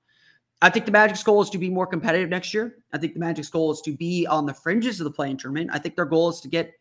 I 0.62 0.68
think 0.68 0.84
the 0.84 0.90
Magic's 0.90 1.22
goal 1.22 1.40
is 1.40 1.48
to 1.50 1.58
be 1.58 1.70
more 1.70 1.86
competitive 1.86 2.28
next 2.28 2.52
year. 2.52 2.78
I 2.92 2.98
think 2.98 3.14
the 3.14 3.20
Magic's 3.20 3.48
goal 3.48 3.70
is 3.70 3.80
to 3.82 3.96
be 3.96 4.26
on 4.26 4.46
the 4.46 4.54
fringes 4.54 5.00
of 5.00 5.04
the 5.04 5.12
play-in 5.12 5.36
tournament. 5.36 5.70
I 5.72 5.78
think 5.78 5.94
their 5.94 6.04
goal 6.04 6.28
is 6.28 6.40
to 6.40 6.48
get 6.48 6.74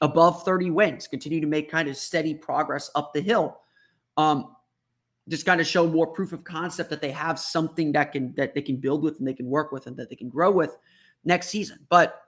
above 0.00 0.44
30 0.44 0.70
wins, 0.70 1.08
continue 1.08 1.40
to 1.40 1.46
make 1.46 1.70
kind 1.70 1.88
of 1.88 1.96
steady 1.96 2.34
progress 2.34 2.88
up 2.94 3.12
the 3.12 3.20
hill. 3.20 3.58
Um, 4.16 4.54
just 5.28 5.44
kind 5.44 5.60
of 5.60 5.66
show 5.66 5.88
more 5.88 6.06
proof 6.06 6.32
of 6.32 6.44
concept 6.44 6.88
that 6.90 7.00
they 7.00 7.10
have 7.10 7.38
something 7.38 7.90
that 7.92 8.12
can 8.12 8.32
that 8.36 8.54
they 8.54 8.62
can 8.62 8.76
build 8.76 9.02
with 9.02 9.18
and 9.18 9.26
they 9.26 9.34
can 9.34 9.46
work 9.46 9.72
with 9.72 9.88
and 9.88 9.96
that 9.96 10.08
they 10.08 10.14
can 10.14 10.28
grow 10.28 10.52
with 10.52 10.76
next 11.26 11.48
season. 11.48 11.86
But 11.90 12.22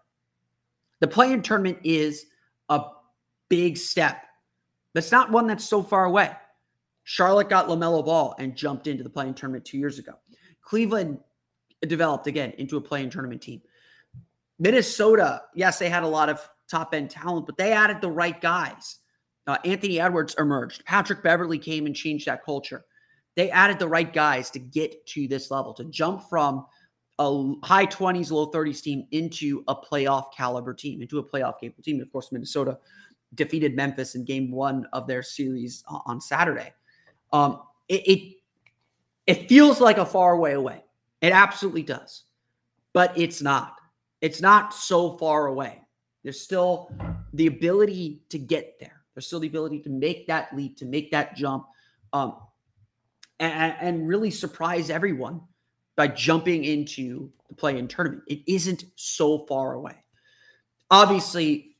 the 1.00 1.08
play-in 1.08 1.40
tournament 1.40 1.78
is 1.84 2.26
a 2.68 2.82
big 3.48 3.78
step. 3.78 4.22
That's 4.92 5.12
not 5.12 5.30
one 5.30 5.46
that's 5.46 5.64
so 5.64 5.82
far 5.82 6.04
away. 6.04 6.32
Charlotte 7.04 7.48
got 7.48 7.68
LaMelo 7.68 8.04
Ball 8.04 8.34
and 8.38 8.54
jumped 8.54 8.86
into 8.86 9.02
the 9.02 9.08
play-in 9.08 9.32
tournament 9.32 9.64
two 9.64 9.78
years 9.78 9.98
ago. 9.98 10.12
Cleveland 10.60 11.18
developed 11.86 12.26
again 12.26 12.52
into 12.58 12.76
a 12.76 12.80
play-in 12.80 13.08
tournament 13.08 13.40
team. 13.40 13.62
Minnesota, 14.58 15.42
yes, 15.54 15.78
they 15.78 15.88
had 15.88 16.02
a 16.02 16.08
lot 16.08 16.28
of 16.28 16.46
top 16.68 16.92
end 16.92 17.08
talent, 17.08 17.46
but 17.46 17.56
they 17.56 17.72
added 17.72 18.00
the 18.00 18.10
right 18.10 18.38
guys. 18.40 18.98
Uh, 19.46 19.56
Anthony 19.64 19.98
Edwards 20.00 20.34
emerged. 20.38 20.84
Patrick 20.84 21.22
Beverley 21.22 21.58
came 21.58 21.86
and 21.86 21.96
changed 21.96 22.26
that 22.26 22.44
culture. 22.44 22.84
They 23.36 23.50
added 23.50 23.78
the 23.78 23.88
right 23.88 24.12
guys 24.12 24.50
to 24.50 24.58
get 24.58 25.06
to 25.06 25.28
this 25.28 25.50
level, 25.50 25.72
to 25.74 25.84
jump 25.84 26.28
from 26.28 26.66
a 27.18 27.54
high 27.64 27.86
20s, 27.86 28.30
low 28.30 28.50
30s 28.50 28.82
team 28.82 29.06
into 29.10 29.64
a 29.68 29.74
playoff 29.74 30.32
caliber 30.32 30.72
team, 30.72 31.02
into 31.02 31.18
a 31.18 31.22
playoff 31.22 31.58
capable 31.60 31.82
team. 31.82 32.00
Of 32.00 32.12
course, 32.12 32.30
Minnesota 32.30 32.78
defeated 33.34 33.74
Memphis 33.74 34.14
in 34.14 34.24
game 34.24 34.50
one 34.50 34.86
of 34.92 35.06
their 35.06 35.22
series 35.22 35.84
on 35.88 36.20
Saturday. 36.20 36.72
Um, 37.32 37.62
it, 37.88 38.06
it, 38.06 38.34
it 39.26 39.48
feels 39.48 39.80
like 39.80 39.98
a 39.98 40.06
far 40.06 40.38
way 40.38 40.52
away. 40.52 40.84
It 41.20 41.32
absolutely 41.32 41.82
does, 41.82 42.24
but 42.92 43.16
it's 43.18 43.42
not. 43.42 43.80
It's 44.20 44.40
not 44.40 44.72
so 44.72 45.16
far 45.18 45.46
away. 45.46 45.82
There's 46.22 46.40
still 46.40 46.92
the 47.32 47.46
ability 47.46 48.22
to 48.30 48.38
get 48.38 48.78
there. 48.80 49.02
There's 49.14 49.26
still 49.26 49.40
the 49.40 49.48
ability 49.48 49.80
to 49.80 49.90
make 49.90 50.28
that 50.28 50.54
leap, 50.54 50.76
to 50.78 50.86
make 50.86 51.10
that 51.10 51.34
jump, 51.36 51.66
um, 52.12 52.36
and, 53.40 53.74
and 53.80 54.08
really 54.08 54.30
surprise 54.30 54.90
everyone 54.90 55.40
by 55.98 56.06
jumping 56.06 56.64
into 56.64 57.28
the 57.48 57.54
play-in 57.56 57.88
tournament. 57.88 58.22
It 58.28 58.38
isn't 58.46 58.84
so 58.94 59.44
far 59.46 59.72
away. 59.72 59.96
Obviously, 60.92 61.76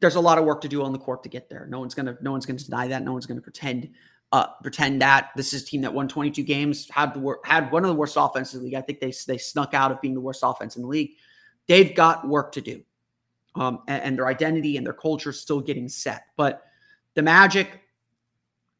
there's 0.00 0.14
a 0.14 0.20
lot 0.20 0.38
of 0.38 0.46
work 0.46 0.62
to 0.62 0.68
do 0.68 0.82
on 0.82 0.90
the 0.94 0.98
court 0.98 1.22
to 1.24 1.28
get 1.28 1.50
there. 1.50 1.66
No 1.68 1.78
one's 1.78 1.94
gonna 1.94 2.16
no 2.22 2.32
one's 2.32 2.46
gonna 2.46 2.58
deny 2.58 2.88
that. 2.88 3.04
No 3.04 3.12
one's 3.12 3.26
gonna 3.26 3.42
pretend 3.42 3.90
uh, 4.32 4.46
pretend 4.62 5.02
that 5.02 5.32
this 5.36 5.52
is 5.52 5.62
a 5.62 5.66
team 5.66 5.82
that 5.82 5.92
won 5.92 6.08
22 6.08 6.42
games 6.44 6.88
had 6.88 7.12
the 7.12 7.18
wor- 7.18 7.40
had 7.44 7.70
one 7.70 7.84
of 7.84 7.88
the 7.88 7.94
worst 7.94 8.16
offenses 8.18 8.54
in 8.54 8.60
the 8.60 8.64
league. 8.64 8.74
I 8.74 8.80
think 8.80 9.00
they 9.00 9.12
they 9.26 9.36
snuck 9.36 9.74
out 9.74 9.92
of 9.92 10.00
being 10.00 10.14
the 10.14 10.20
worst 10.20 10.40
offense 10.42 10.76
in 10.76 10.82
the 10.82 10.88
league. 10.88 11.10
They've 11.68 11.94
got 11.94 12.26
work 12.26 12.52
to 12.52 12.62
do, 12.62 12.82
um, 13.54 13.80
and, 13.86 14.02
and 14.02 14.18
their 14.18 14.28
identity 14.28 14.78
and 14.78 14.86
their 14.86 14.94
culture 14.94 15.28
is 15.28 15.38
still 15.38 15.60
getting 15.60 15.90
set. 15.90 16.22
But 16.38 16.62
the 17.12 17.22
Magic, 17.22 17.68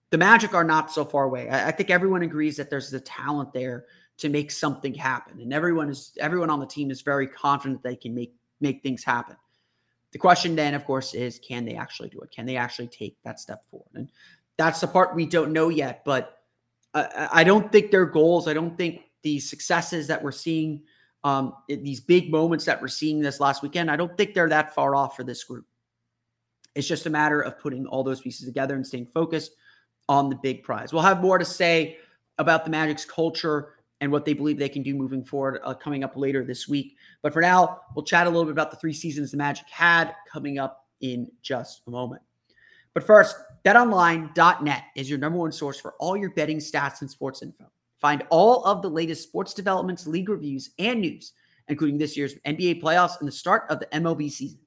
the 0.09 0.19
Magic 0.19 0.55
are 0.55 0.65
not 0.65 0.91
so 0.91 1.05
far 1.05 1.25
away. 1.25 1.51
I, 1.51 1.69
I 1.69 1.71
think 1.73 1.91
everyone 1.91 2.23
agrees 2.23 2.57
that 2.57 2.71
there's 2.71 2.91
the 2.91 3.01
talent 3.01 3.53
there 3.53 3.85
to 4.19 4.29
make 4.29 4.51
something 4.51 4.95
happen. 4.95 5.41
And 5.41 5.53
everyone 5.53 5.91
is 5.91 6.13
everyone 6.21 6.51
on 6.51 6.61
the 6.61 6.67
team 6.67 6.91
is 6.91 7.03
very 7.03 7.27
confident 7.27 7.83
they 7.83 7.97
can 7.97 8.15
make 8.15 8.35
make 8.61 8.83
things 8.83 9.05
happen. 9.05 9.37
The 10.13 10.19
question 10.19 10.55
then, 10.55 10.75
of 10.75 10.85
course, 10.85 11.15
is 11.15 11.41
can 11.41 11.65
they 11.65 11.75
actually 11.75 12.09
do 12.09 12.21
it? 12.21 12.31
Can 12.31 12.47
they 12.47 12.57
actually 12.57 12.87
take 12.89 13.17
that 13.25 13.41
step 13.41 13.65
forward? 13.71 13.91
And 13.95 14.11
that's 14.57 14.81
the 14.81 14.87
part 14.87 15.15
we 15.15 15.27
don't 15.27 15.53
know 15.53 15.69
yet. 15.69 16.05
But 16.05 16.39
I, 16.95 17.29
I 17.33 17.45
don't 17.45 17.73
think 17.73 17.91
their 17.91 18.07
goals, 18.07 18.47
I 18.47 18.55
don't 18.55 18.79
think 18.79 19.03
the 19.23 19.41
successes 19.41 20.07
that 20.07 20.23
we're 20.23 20.31
seeing 20.31 20.83
um, 21.25 21.55
these 21.69 22.01
big 22.01 22.31
moments 22.31 22.67
that 22.67 22.81
we're 22.81 22.89
seeing 22.89 23.21
this 23.21 23.41
last 23.41 23.63
weekend, 23.63 23.91
I 23.91 23.97
don't 23.97 24.17
think 24.17 24.35
they're 24.35 24.49
that 24.51 24.75
far 24.75 24.95
off 24.95 25.17
for 25.17 25.25
this 25.25 25.43
group. 25.43 25.65
It's 26.75 26.87
just 26.87 27.07
a 27.07 27.11
matter 27.11 27.41
of 27.41 27.59
putting 27.59 27.87
all 27.87 28.05
those 28.05 28.21
pieces 28.21 28.47
together 28.47 28.75
and 28.75 28.87
staying 28.87 29.09
focused 29.15 29.53
on 30.09 30.29
the 30.29 30.37
big 30.37 30.63
prize. 30.63 30.93
We'll 30.93 31.03
have 31.03 31.23
more 31.23 31.39
to 31.39 31.45
say 31.45 31.97
about 32.39 32.65
the 32.65 32.71
Magic's 32.71 33.07
culture 33.07 33.74
and 34.05 34.13
what 34.13 34.27
they 34.27 34.35
believe 34.35 34.59
they 34.59 34.69
can 34.69 34.83
do 34.83 34.95
moving 34.95 35.25
forward 35.25 35.61
uh, 35.65 35.73
coming 35.73 36.05
up 36.05 36.15
later 36.15 36.45
this 36.45 36.69
week. 36.69 36.97
But 37.23 37.33
for 37.33 37.41
now, 37.41 37.81
we'll 37.97 38.05
chat 38.05 38.27
a 38.27 38.31
little 38.31 38.45
bit 38.45 38.53
about 38.53 38.71
the 38.71 38.77
three 38.77 38.93
seasons 38.93 39.31
the 39.31 39.39
Magic 39.39 39.67
had 39.69 40.15
coming 40.31 40.59
up 40.59 40.87
in 41.01 41.27
just 41.43 41.83
a 41.87 41.91
moment. 41.91 42.21
But 42.93 43.03
first, 43.03 43.35
betonline.net 43.65 44.83
is 44.95 45.09
your 45.09 45.19
number 45.19 45.39
one 45.39 45.53
source 45.53 45.81
for 45.81 45.95
all 45.99 46.19
your 46.19 46.31
betting 46.31 46.59
stats 46.59 47.01
and 47.01 47.11
sports 47.11 47.43
info. 47.43 47.65
Find 47.99 48.25
all 48.29 48.63
of 48.65 48.83
the 48.83 48.91
latest 48.91 49.23
sports 49.23 49.55
developments, 49.55 50.07
league 50.07 50.29
reviews, 50.29 50.71
and 50.79 51.01
news, 51.01 51.33
including 51.69 51.97
this 51.97 52.15
year's 52.15 52.35
NBA 52.47 52.83
playoffs 52.83 53.19
and 53.21 53.27
the 53.27 53.33
start 53.33 53.65
of 53.71 53.81
the 53.81 53.87
MLB 53.87 54.31
season. 54.31 54.61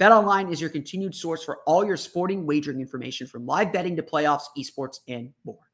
BetOnline 0.00 0.50
is 0.50 0.62
your 0.62 0.70
continued 0.70 1.14
source 1.14 1.44
for 1.44 1.58
all 1.66 1.84
your 1.84 1.98
sporting 1.98 2.46
wagering 2.46 2.80
information 2.80 3.26
from 3.26 3.44
live 3.44 3.70
betting 3.70 3.96
to 3.96 4.02
playoffs, 4.02 4.44
esports, 4.56 5.00
and 5.08 5.30
more. 5.44 5.67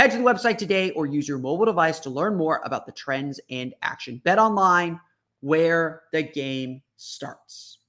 Head 0.00 0.12
to 0.12 0.16
the 0.16 0.24
website 0.24 0.56
today 0.56 0.92
or 0.92 1.04
use 1.04 1.28
your 1.28 1.36
mobile 1.36 1.66
device 1.66 2.00
to 2.00 2.08
learn 2.08 2.34
more 2.34 2.62
about 2.64 2.86
the 2.86 2.92
trends 2.92 3.38
and 3.50 3.74
action. 3.82 4.18
Bet 4.24 4.38
online 4.38 4.98
where 5.40 6.04
the 6.10 6.22
game 6.22 6.80
starts. 6.96 7.80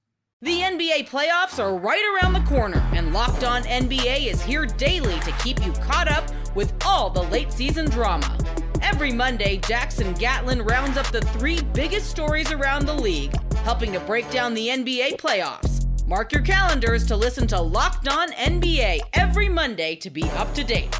The 0.41 0.59
NBA 0.59 1.07
playoffs 1.07 1.57
are 1.57 1.77
right 1.77 2.03
around 2.13 2.33
the 2.33 2.49
corner, 2.49 2.85
and 2.93 3.13
Locked 3.13 3.45
On 3.45 3.63
NBA 3.63 4.25
is 4.25 4.41
here 4.41 4.65
daily 4.65 5.17
to 5.21 5.31
keep 5.41 5.65
you 5.65 5.71
caught 5.71 6.09
up 6.09 6.29
with 6.53 6.73
all 6.85 7.09
the 7.09 7.23
late 7.23 7.53
season 7.53 7.89
drama. 7.89 8.37
Every 8.81 9.13
Monday, 9.13 9.61
Jackson 9.65 10.11
Gatlin 10.15 10.63
rounds 10.63 10.97
up 10.97 11.09
the 11.11 11.21
three 11.21 11.61
biggest 11.73 12.11
stories 12.11 12.51
around 12.51 12.87
the 12.87 12.93
league, 12.93 13.33
helping 13.59 13.93
to 13.93 14.01
break 14.01 14.29
down 14.31 14.53
the 14.53 14.67
NBA 14.67 15.15
playoffs. 15.15 15.87
Mark 16.05 16.33
your 16.33 16.41
calendars 16.41 17.05
to 17.05 17.15
listen 17.15 17.47
to 17.47 17.61
Locked 17.61 18.09
On 18.09 18.29
NBA 18.33 18.99
every 19.13 19.47
Monday 19.47 19.95
to 19.95 20.09
be 20.09 20.23
up 20.31 20.53
to 20.55 20.65
date. 20.65 20.99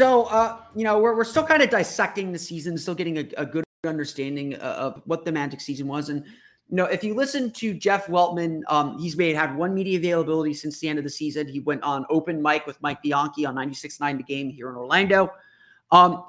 So, 0.00 0.22
uh, 0.22 0.56
you 0.74 0.84
know, 0.84 0.98
we're, 0.98 1.14
we're 1.14 1.24
still 1.24 1.44
kind 1.44 1.62
of 1.62 1.68
dissecting 1.68 2.32
the 2.32 2.38
season, 2.38 2.78
still 2.78 2.94
getting 2.94 3.18
a, 3.18 3.28
a 3.36 3.44
good 3.44 3.64
understanding 3.86 4.54
of 4.54 5.02
what 5.04 5.26
the 5.26 5.30
Magic 5.30 5.60
season 5.60 5.88
was. 5.88 6.08
And, 6.08 6.24
you 6.24 6.76
know, 6.76 6.86
if 6.86 7.04
you 7.04 7.12
listen 7.12 7.50
to 7.50 7.74
Jeff 7.74 8.06
Weltman, 8.06 8.62
um, 8.68 8.98
he's 8.98 9.14
made 9.18 9.36
had 9.36 9.54
one 9.54 9.74
media 9.74 9.98
availability 9.98 10.54
since 10.54 10.80
the 10.80 10.88
end 10.88 10.98
of 10.98 11.04
the 11.04 11.10
season. 11.10 11.46
He 11.46 11.60
went 11.60 11.82
on 11.82 12.06
open 12.08 12.40
mic 12.40 12.66
with 12.66 12.80
Mike 12.80 13.02
Bianchi 13.02 13.44
on 13.44 13.54
96.9 13.54 14.16
The 14.16 14.22
Game 14.22 14.48
here 14.48 14.70
in 14.70 14.76
Orlando. 14.76 15.34
Um, 15.92 16.24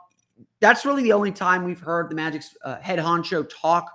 that's 0.60 0.84
really 0.84 1.04
the 1.04 1.14
only 1.14 1.32
time 1.32 1.64
we've 1.64 1.80
heard 1.80 2.12
the 2.12 2.16
Magic's 2.16 2.58
uh, 2.66 2.76
head 2.82 3.00
honcho 3.00 3.50
talk 3.50 3.90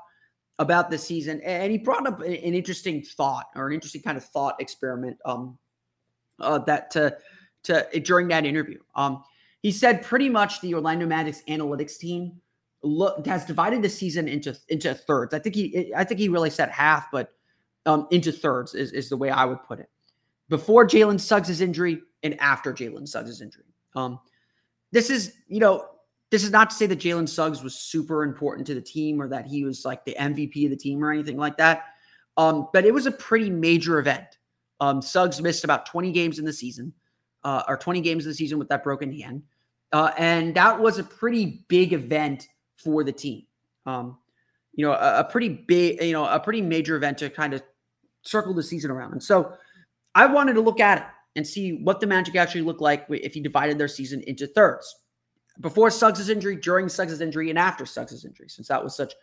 about 0.59 0.91
the 0.91 0.97
season. 0.97 1.43
And 1.43 1.71
he 1.71 1.77
brought 1.77 2.07
up 2.07 2.23
an, 2.23 2.33
interesting 2.33 3.03
thought 3.03 3.49
or 3.55 3.67
an 3.67 3.75
interesting 3.75 4.01
kind 4.01 4.17
of 4.17 4.25
thought 4.25 4.59
experiment 4.59 5.19
um, 5.27 5.59
uh, 6.41 6.61
that 6.61 6.91
to, 6.93 7.19
to 7.65 8.01
during 8.01 8.29
that 8.29 8.47
interview. 8.47 8.79
Um, 8.95 9.23
he 9.63 9.73
said 9.73 10.03
pretty 10.03 10.29
much 10.29 10.61
the 10.61 10.75
Orlando 10.75 11.07
Magic's 11.07 11.43
analytics 11.49 11.99
team 11.99 12.41
look 12.83 13.27
has 13.27 13.45
divided 13.45 13.83
the 13.83 13.89
season 13.89 14.29
into 14.29 14.57
into 14.69 14.95
thirds. 14.95 15.35
I 15.35 15.39
think 15.39 15.55
he 15.55 15.93
I 15.97 16.05
think 16.05 16.21
he 16.21 16.29
really 16.29 16.51
said 16.51 16.71
half, 16.71 17.11
but 17.11 17.33
um, 17.87 18.07
into 18.11 18.33
thirds 18.33 18.75
is, 18.75 18.93
is 18.93 19.09
the 19.09 19.17
way 19.17 19.31
I 19.31 19.45
would 19.45 19.63
put 19.63 19.81
it. 19.81 19.89
Before 20.49 20.87
Jalen 20.87 21.21
Suggs' 21.21 21.61
injury 21.61 22.03
and 22.23 22.39
after 22.41 22.73
Jalen 22.73 23.09
Suggs' 23.09 23.41
injury. 23.41 23.65
Um, 23.95 24.21
this 24.93 25.11
is, 25.11 25.35
you 25.49 25.61
know, 25.61 25.87
this 26.31 26.45
is 26.45 26.51
not 26.51 26.71
to 26.71 26.77
say 26.77 26.87
that 26.87 26.99
Jalen 26.99 27.29
Suggs 27.29 27.63
was 27.63 27.75
super 27.75 28.23
important 28.23 28.67
to 28.67 28.75
the 28.75 28.81
team 28.81 29.21
or 29.21 29.29
that 29.29 29.47
he 29.47 29.65
was 29.65 29.85
like 29.85 30.05
the 30.05 30.17
MVP 30.19 30.65
of 30.65 30.71
the 30.71 30.77
team 30.77 31.03
or 31.03 31.13
anything 31.13 31.37
like 31.37 31.57
that. 31.57 31.85
Um, 32.37 32.69
but 32.73 32.85
it 32.85 32.93
was 32.93 33.07
a 33.07 33.13
pretty 33.13 33.51
major 33.51 33.99
event. 33.99 34.27
Um, 34.81 35.01
Suggs 35.01 35.41
missed 35.41 35.65
about 35.65 35.87
20 35.87 36.13
games 36.13 36.39
in 36.39 36.45
the 36.45 36.53
season, 36.53 36.93
uh, 37.47 37.63
or 37.69 37.77
20 37.77 38.01
games 38.01 38.27
of 38.27 38.31
the 38.31 38.35
season 38.35 38.59
with 38.59 38.69
that 38.69 38.83
broken 38.83 39.13
hand. 39.13 39.41
Uh, 39.93 40.11
and 40.19 40.53
that 40.57 40.79
was 40.79 40.99
a 40.99 41.05
pretty 41.05 41.65
big 41.69 41.93
event 41.93 42.49
for 42.77 43.05
the 43.05 43.13
team. 43.13 43.45
Um, 43.87 44.19
you 44.75 44.85
know, 44.85 44.93
a, 44.93 45.21
a, 45.21 45.25
pretty 45.25 45.49
big, 45.49 46.03
you 46.03 46.13
know, 46.13 46.27
a 46.27 46.41
pretty 46.41 46.61
major 46.61 46.97
event 46.97 47.19
to 47.19 47.31
kind 47.31 47.55
of 47.55 47.63
circle 48.23 48.53
the 48.53 48.65
season 48.65 48.91
around. 48.91 49.13
And 49.13 49.23
so 49.23 49.53
I 50.17 50.27
wanted 50.27 50.55
to 50.55 50.61
look 50.61 50.81
at 50.81 50.99
it 50.99 51.05
and 51.37 51.47
see 51.47 51.75
what 51.85 52.01
the 52.01 52.07
Magic 52.07 52.35
actually 52.35 52.63
looked 52.63 52.81
like 52.81 53.07
if 53.11 53.37
you 53.37 53.43
divided 53.45 53.79
their 53.79 53.87
season 53.87 54.23
into 54.27 54.49
thirds. 54.49 54.93
Before 55.61 55.89
Suggs' 55.89 56.29
injury, 56.29 56.57
during 56.57 56.89
Suggs' 56.89 57.21
injury, 57.21 57.49
and 57.49 57.59
after 57.59 57.87
Suggs' 57.87 58.25
injury, 58.25 58.49
since 58.49 58.67
that 58.69 58.83
was 58.83 58.95
such 58.97 59.15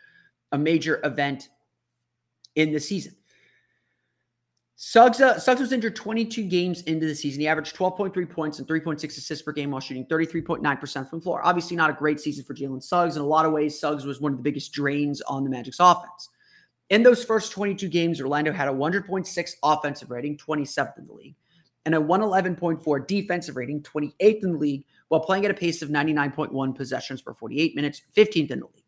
a 0.54 0.58
major 0.58 1.02
event 1.04 1.50
in 2.56 2.72
the 2.72 2.80
season. 2.80 3.16
Suggs, 4.76 5.22
uh, 5.22 5.40
Suggs 5.40 5.62
was 5.62 5.72
injured 5.72 5.96
22 5.96 6.44
games 6.44 6.82
into 6.84 7.06
the 7.06 7.14
season. 7.14 7.42
He 7.42 7.48
averaged 7.48 7.76
12.3 7.76 8.30
points 8.30 8.60
and 8.60 8.68
3.6 8.68 9.04
assists 9.04 9.44
per 9.44 9.52
game 9.52 9.72
while 9.72 9.80
shooting 9.80 10.06
33.9% 10.06 11.10
from 11.10 11.22
floor. 11.22 11.46
Obviously, 11.46 11.78
not 11.78 11.90
a 11.90 11.94
great 11.94 12.20
season 12.20 12.44
for 12.44 12.56
Jalen 12.56 12.82
Suggs. 12.82 13.16
In 13.16 13.22
a 13.22 13.26
lot 13.26 13.46
of 13.46 13.52
ways, 13.52 13.80
Suggs 13.80 14.06
was 14.06 14.20
one 14.20 14.32
of 14.32 14.40
the 14.40 14.44
biggest 14.44 14.74
drains 14.74 15.22
on 15.22 15.44
the 15.44 15.50
Magic's 15.50 15.80
offense. 15.80 16.30
In 16.90 17.04
those 17.04 17.24
first 17.24 17.52
22 17.52 17.88
games, 17.88 18.20
Orlando 18.20 18.52
had 18.52 18.68
a 18.68 18.72
100.6 18.72 19.52
offensive 19.64 20.12
rating, 20.12 20.38
27th 20.38 20.98
in 20.98 21.08
the 21.08 21.14
league, 21.14 21.36
and 21.86 21.96
a 21.96 22.00
111.4 22.00 23.08
defensive 23.08 23.56
rating, 23.56 23.82
28th 23.84 24.44
in 24.44 24.52
the 24.54 24.58
league, 24.58 24.86
while 25.08 25.22
playing 25.22 25.46
at 25.46 25.52
a 25.52 25.56
pace 25.56 25.82
of 25.82 25.90
99.1 25.90 26.76
possessions 26.76 27.22
per 27.22 27.34
48 27.34 27.76
minutes, 27.76 28.02
15th 28.16 28.52
in 28.52 28.60
the 28.60 28.66
league. 28.66 28.84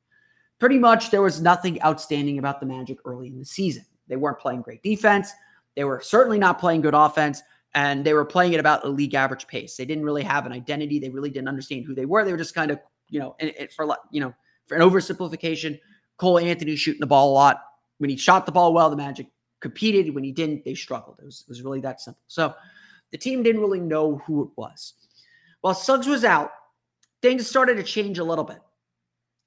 Pretty 0.60 0.80
much, 0.80 1.12
there 1.12 1.22
was 1.22 1.42
nothing 1.42 1.82
outstanding 1.84 2.40
about 2.40 2.60
the 2.60 2.66
Magic 2.66 2.98
early 3.06 3.28
in 3.28 3.38
the 3.38 3.46
season. 3.46 3.86
They 4.08 4.16
weren't 4.16 4.40
playing 4.40 4.62
great 4.62 4.84
defense. 4.84 5.32
They 5.76 5.84
were 5.84 6.02
certainly 6.02 6.40
not 6.40 6.60
playing 6.60 6.82
good 6.82 6.94
offense, 6.94 7.42
and 7.74 8.06
they 8.06 8.14
were 8.14 8.26
playing 8.26 8.54
at 8.54 8.60
about 8.60 8.86
a 8.86 8.90
league 8.90 9.14
average 9.14 9.48
pace. 9.48 9.76
They 9.76 9.86
didn't 9.86 10.06
really 10.06 10.24
have 10.24 10.46
an 10.46 10.52
identity. 10.52 11.00
They 11.00 11.10
really 11.10 11.30
didn't 11.30 11.50
understand 11.50 11.86
who 11.86 11.94
they 11.94 12.06
were. 12.06 12.24
They 12.24 12.32
were 12.32 12.38
just 12.38 12.56
kind 12.56 12.72
of, 12.72 12.80
you 13.10 13.20
know, 13.20 13.36
for 13.76 13.88
you 14.12 14.22
know, 14.22 14.34
for 14.68 14.76
an 14.76 14.82
oversimplification, 14.82 15.80
Cole 16.18 16.40
Anthony 16.40 16.76
shooting 16.76 17.02
the 17.02 17.08
ball 17.08 17.32
a 17.32 17.34
lot. 17.34 17.62
When 17.98 18.10
he 18.10 18.18
shot 18.18 18.46
the 18.46 18.52
ball 18.52 18.74
well, 18.74 18.90
the 18.90 18.96
Magic 18.96 19.28
competed. 19.60 20.14
When 20.14 20.24
he 20.24 20.32
didn't, 20.32 20.64
they 20.66 20.76
struggled. 20.76 21.18
It 21.20 21.26
was, 21.26 21.44
it 21.48 21.50
was 21.50 21.62
really 21.62 21.82
that 21.82 22.02
simple. 22.02 22.22
So 22.28 22.54
the 23.12 23.18
team 23.18 23.44
didn't 23.44 23.62
really 23.62 23.80
know 23.80 24.18
who 24.26 24.44
it 24.44 24.50
was. 24.56 24.94
While 25.62 25.74
Suggs 25.74 26.08
was 26.08 26.24
out, 26.24 26.52
things 27.22 27.48
started 27.48 27.76
to 27.78 27.84
change 27.84 28.20
a 28.20 28.24
little 28.24 28.44
bit. 28.44 28.60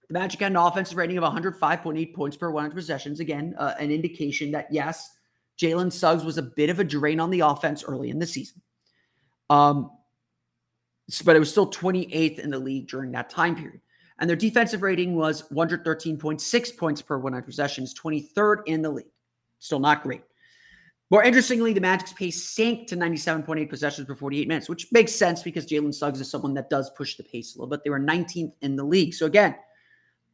The 0.08 0.14
Magic 0.14 0.40
had 0.40 0.52
an 0.52 0.56
offensive 0.56 0.96
rating 0.96 1.18
of 1.18 1.24
105.8 1.24 2.14
points 2.14 2.36
per 2.36 2.50
100 2.50 2.74
possessions. 2.74 3.20
Again, 3.20 3.54
uh, 3.58 3.74
an 3.78 3.90
indication 3.90 4.50
that 4.52 4.68
yes, 4.70 5.17
Jalen 5.58 5.92
Suggs 5.92 6.24
was 6.24 6.38
a 6.38 6.42
bit 6.42 6.70
of 6.70 6.78
a 6.78 6.84
drain 6.84 7.20
on 7.20 7.30
the 7.30 7.40
offense 7.40 7.82
early 7.84 8.10
in 8.10 8.18
the 8.18 8.26
season. 8.26 8.62
Um, 9.50 9.90
but 11.24 11.36
it 11.36 11.38
was 11.38 11.50
still 11.50 11.70
28th 11.70 12.38
in 12.38 12.50
the 12.50 12.58
league 12.58 12.88
during 12.88 13.12
that 13.12 13.30
time 13.30 13.56
period. 13.56 13.80
And 14.18 14.28
their 14.28 14.36
defensive 14.36 14.82
rating 14.82 15.14
was 15.14 15.42
113.6 15.50 16.76
points 16.76 17.02
per 17.02 17.18
100 17.18 17.42
possessions, 17.42 17.94
23rd 17.94 18.62
in 18.66 18.82
the 18.82 18.90
league. 18.90 19.06
Still 19.58 19.80
not 19.80 20.02
great. 20.02 20.22
More 21.10 21.22
interestingly, 21.22 21.72
the 21.72 21.80
Magic's 21.80 22.12
pace 22.12 22.50
sank 22.50 22.86
to 22.88 22.96
97.8 22.96 23.70
possessions 23.70 24.06
per 24.06 24.14
48 24.14 24.46
minutes, 24.46 24.68
which 24.68 24.92
makes 24.92 25.12
sense 25.12 25.42
because 25.42 25.66
Jalen 25.66 25.94
Suggs 25.94 26.20
is 26.20 26.30
someone 26.30 26.52
that 26.54 26.68
does 26.68 26.90
push 26.90 27.16
the 27.16 27.22
pace 27.22 27.54
a 27.54 27.58
little 27.58 27.70
bit. 27.70 27.82
They 27.82 27.90
were 27.90 28.00
19th 28.00 28.52
in 28.60 28.76
the 28.76 28.84
league. 28.84 29.14
So 29.14 29.24
again, 29.24 29.56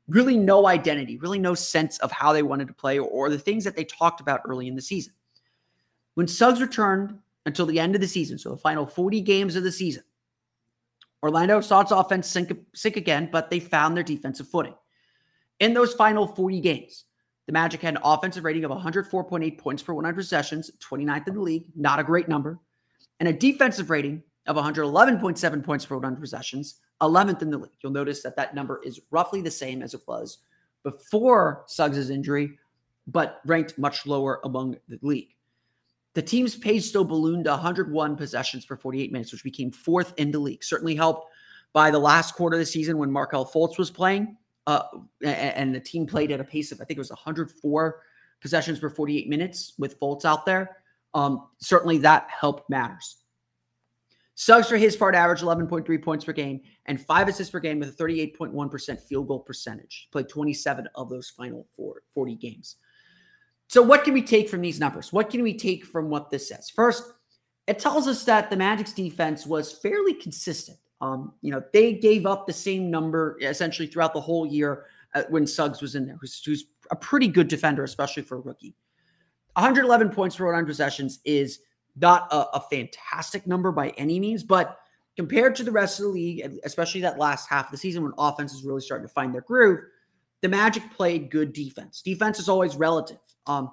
really 0.08 0.36
no 0.36 0.66
identity, 0.66 1.16
really 1.18 1.38
no 1.38 1.54
sense 1.54 1.98
of 1.98 2.12
how 2.12 2.32
they 2.32 2.42
wanted 2.42 2.68
to 2.68 2.74
play 2.74 2.98
or, 2.98 3.28
the 3.30 3.38
things 3.38 3.64
that 3.64 3.76
they 3.76 3.84
talked 3.84 4.20
about 4.20 4.42
early 4.46 4.68
in 4.68 4.74
the 4.74 4.82
season. 4.82 5.12
When 6.14 6.28
Suggs 6.28 6.60
returned 6.60 7.18
until 7.46 7.66
the 7.66 7.80
end 7.80 7.94
of 7.94 8.00
the 8.00 8.08
season, 8.08 8.38
so 8.38 8.50
the 8.50 8.56
final 8.56 8.86
40 8.86 9.20
games 9.22 9.56
of 9.56 9.64
the 9.64 9.72
season, 9.72 10.04
Orlando 11.22 11.60
saw 11.60 11.80
its 11.80 11.90
offense 11.90 12.28
sink, 12.28 12.52
sink 12.74 12.96
again, 12.96 13.30
but 13.32 13.50
they 13.50 13.60
found 13.60 13.96
their 13.96 14.04
defensive 14.04 14.46
footing. 14.48 14.74
In 15.58 15.72
those 15.72 15.94
final 15.94 16.26
40 16.26 16.60
games, 16.60 17.04
the 17.46 17.52
Magic 17.52 17.80
had 17.80 17.94
an 17.94 18.00
offensive 18.04 18.44
rating 18.44 18.64
of 18.64 18.70
104.8 18.70 19.58
points 19.58 19.82
per 19.82 19.94
100 19.94 20.14
possessions, 20.14 20.70
29th 20.80 21.28
in 21.28 21.34
the 21.34 21.40
league, 21.40 21.66
not 21.74 21.98
a 21.98 22.04
great 22.04 22.28
number, 22.28 22.58
and 23.20 23.28
a 23.28 23.32
defensive 23.32 23.90
rating 23.90 24.22
of 24.46 24.56
111.7 24.56 25.64
points 25.64 25.86
per 25.86 25.96
100 25.96 26.20
possessions, 26.20 26.80
11th 27.00 27.42
in 27.42 27.50
the 27.50 27.58
league. 27.58 27.72
You'll 27.82 27.92
notice 27.92 28.22
that 28.22 28.36
that 28.36 28.54
number 28.54 28.80
is 28.84 29.00
roughly 29.10 29.40
the 29.40 29.50
same 29.50 29.82
as 29.82 29.94
it 29.94 30.02
was 30.06 30.38
before 30.82 31.64
Suggs' 31.66 32.10
injury, 32.10 32.58
but 33.06 33.40
ranked 33.46 33.78
much 33.78 34.06
lower 34.06 34.40
among 34.44 34.76
the 34.88 34.98
league. 35.02 35.30
the 36.14 36.22
team's 36.22 36.56
pace 36.56 36.88
still 36.88 37.04
ballooned 37.04 37.44
to 37.44 37.50
101 37.50 38.16
possessions 38.16 38.64
per 38.64 38.76
48 38.76 39.12
minutes, 39.12 39.32
which 39.32 39.42
became 39.42 39.70
fourth 39.70 40.14
in 40.16 40.30
the 40.30 40.38
league. 40.38 40.62
Certainly 40.62 40.94
helped 40.94 41.28
by 41.72 41.90
the 41.90 41.98
last 41.98 42.34
quarter 42.36 42.54
of 42.54 42.60
the 42.60 42.66
season 42.66 42.98
when 42.98 43.10
Markelle 43.10 43.44
Fultz 43.44 43.78
was 43.78 43.90
playing, 43.90 44.36
uh, 44.66 44.84
and 45.24 45.74
the 45.74 45.80
team 45.80 46.06
played 46.06 46.30
at 46.30 46.40
a 46.40 46.44
pace 46.44 46.70
of 46.70 46.80
I 46.80 46.84
think 46.84 46.98
it 46.98 47.00
was 47.00 47.10
104 47.10 48.00
possessions 48.40 48.78
per 48.78 48.88
48 48.88 49.28
minutes 49.28 49.74
with 49.78 49.98
Fultz 49.98 50.24
out 50.24 50.46
there. 50.46 50.76
Um, 51.14 51.48
certainly 51.58 51.98
that 51.98 52.28
helped 52.30 52.70
matters. 52.70 53.16
Suggs, 54.36 54.68
for 54.68 54.76
his 54.76 54.96
part, 54.96 55.14
averaged 55.14 55.44
11.3 55.44 56.02
points 56.02 56.24
per 56.24 56.32
game 56.32 56.60
and 56.86 57.00
five 57.00 57.28
assists 57.28 57.52
per 57.52 57.60
game 57.60 57.78
with 57.78 57.88
a 57.88 58.02
38.1% 58.02 59.00
field 59.00 59.28
goal 59.28 59.40
percentage. 59.40 60.06
He 60.06 60.12
played 60.12 60.28
27 60.28 60.88
of 60.96 61.08
those 61.08 61.30
final 61.30 61.66
four, 61.76 62.02
40 62.14 62.34
games. 62.34 62.76
So, 63.68 63.80
what 63.80 64.04
can 64.04 64.12
we 64.12 64.22
take 64.22 64.48
from 64.48 64.60
these 64.60 64.80
numbers? 64.80 65.12
What 65.12 65.30
can 65.30 65.42
we 65.42 65.56
take 65.56 65.84
from 65.84 66.10
what 66.10 66.30
this 66.30 66.48
says? 66.48 66.68
First, 66.68 67.04
it 67.66 67.78
tells 67.78 68.06
us 68.06 68.24
that 68.24 68.50
the 68.50 68.56
Magic's 68.56 68.92
defense 68.92 69.46
was 69.46 69.72
fairly 69.72 70.14
consistent. 70.14 70.78
Um, 71.00 71.32
you 71.40 71.50
know, 71.50 71.62
they 71.72 71.94
gave 71.94 72.26
up 72.26 72.46
the 72.46 72.52
same 72.52 72.90
number 72.90 73.38
essentially 73.40 73.88
throughout 73.88 74.14
the 74.14 74.20
whole 74.20 74.46
year 74.46 74.86
uh, 75.14 75.22
when 75.28 75.46
Suggs 75.46 75.80
was 75.80 75.94
in 75.94 76.06
there, 76.06 76.16
who's, 76.20 76.42
who's 76.44 76.66
a 76.90 76.96
pretty 76.96 77.28
good 77.28 77.48
defender, 77.48 77.84
especially 77.84 78.22
for 78.22 78.36
a 78.36 78.40
rookie. 78.40 78.74
111 79.54 80.10
points 80.10 80.36
per 80.36 80.46
100 80.46 80.66
possessions 80.66 81.20
is 81.24 81.60
not 81.96 82.32
a, 82.32 82.56
a, 82.56 82.60
fantastic 82.70 83.46
number 83.46 83.70
by 83.70 83.90
any 83.90 84.18
means, 84.18 84.42
but 84.42 84.78
compared 85.16 85.54
to 85.56 85.62
the 85.62 85.70
rest 85.70 86.00
of 86.00 86.06
the 86.06 86.10
league, 86.10 86.58
especially 86.64 87.00
that 87.02 87.18
last 87.18 87.48
half 87.48 87.66
of 87.66 87.70
the 87.70 87.76
season 87.76 88.02
when 88.02 88.12
offense 88.18 88.52
is 88.52 88.64
really 88.64 88.80
starting 88.80 89.06
to 89.06 89.12
find 89.12 89.32
their 89.32 89.42
groove, 89.42 89.80
the 90.42 90.48
Magic 90.48 90.82
played 90.92 91.30
good 91.30 91.52
defense. 91.52 92.02
Defense 92.02 92.38
is 92.38 92.48
always 92.48 92.76
relative. 92.76 93.18
Um, 93.46 93.70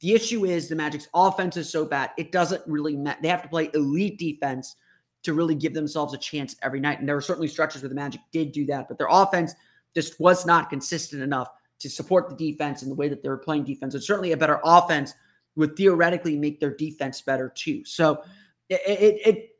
the 0.00 0.14
issue 0.14 0.46
is 0.46 0.68
the 0.68 0.74
Magic's 0.74 1.08
offense 1.14 1.56
is 1.56 1.70
so 1.70 1.84
bad, 1.84 2.10
it 2.18 2.32
doesn't 2.32 2.62
really 2.66 2.96
matter. 2.96 3.20
They 3.22 3.28
have 3.28 3.42
to 3.42 3.48
play 3.48 3.70
elite 3.74 4.18
defense 4.18 4.76
to 5.22 5.34
really 5.34 5.54
give 5.54 5.74
themselves 5.74 6.14
a 6.14 6.18
chance 6.18 6.56
every 6.62 6.80
night. 6.80 6.98
And 6.98 7.08
there 7.08 7.14
were 7.14 7.20
certainly 7.20 7.48
stretches 7.48 7.82
where 7.82 7.90
the 7.90 7.94
Magic 7.94 8.20
did 8.32 8.52
do 8.52 8.64
that, 8.66 8.88
but 8.88 8.98
their 8.98 9.08
offense 9.10 9.54
just 9.94 10.18
was 10.18 10.46
not 10.46 10.70
consistent 10.70 11.22
enough 11.22 11.48
to 11.80 11.90
support 11.90 12.28
the 12.28 12.52
defense 12.52 12.82
in 12.82 12.88
the 12.88 12.94
way 12.94 13.08
that 13.08 13.22
they 13.22 13.28
were 13.28 13.38
playing 13.38 13.64
defense. 13.64 13.94
It's 13.94 14.06
certainly 14.06 14.32
a 14.32 14.36
better 14.36 14.60
offense 14.64 15.14
would 15.56 15.76
theoretically 15.76 16.36
make 16.36 16.60
their 16.60 16.74
defense 16.74 17.20
better 17.20 17.52
too. 17.54 17.84
So 17.84 18.22
it, 18.68 18.80
it, 18.86 19.26
it 19.26 19.56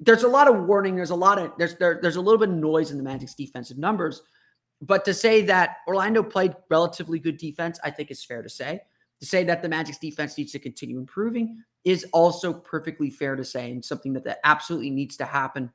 there's 0.00 0.22
a 0.22 0.28
lot 0.28 0.48
of 0.48 0.64
warning. 0.66 0.96
There's 0.96 1.10
a 1.10 1.16
lot 1.16 1.38
of 1.38 1.52
there's 1.58 1.76
there, 1.76 1.98
there's 2.00 2.16
a 2.16 2.20
little 2.20 2.38
bit 2.38 2.50
of 2.50 2.54
noise 2.54 2.90
in 2.90 2.96
the 2.96 3.02
Magic's 3.02 3.34
defensive 3.34 3.78
numbers. 3.78 4.22
But 4.80 5.04
to 5.06 5.14
say 5.14 5.42
that 5.42 5.78
Orlando 5.88 6.22
played 6.22 6.54
relatively 6.70 7.18
good 7.18 7.36
defense, 7.36 7.80
I 7.82 7.90
think 7.90 8.10
is 8.10 8.24
fair 8.24 8.42
to 8.42 8.48
say. 8.48 8.80
To 9.20 9.26
say 9.26 9.42
that 9.44 9.62
the 9.62 9.68
Magic's 9.68 9.98
defense 9.98 10.38
needs 10.38 10.52
to 10.52 10.60
continue 10.60 10.98
improving 10.98 11.64
is 11.84 12.06
also 12.12 12.52
perfectly 12.52 13.10
fair 13.10 13.34
to 13.34 13.44
say, 13.44 13.72
and 13.72 13.84
something 13.84 14.12
that, 14.12 14.22
that 14.24 14.38
absolutely 14.44 14.90
needs 14.90 15.16
to 15.16 15.24
happen 15.24 15.72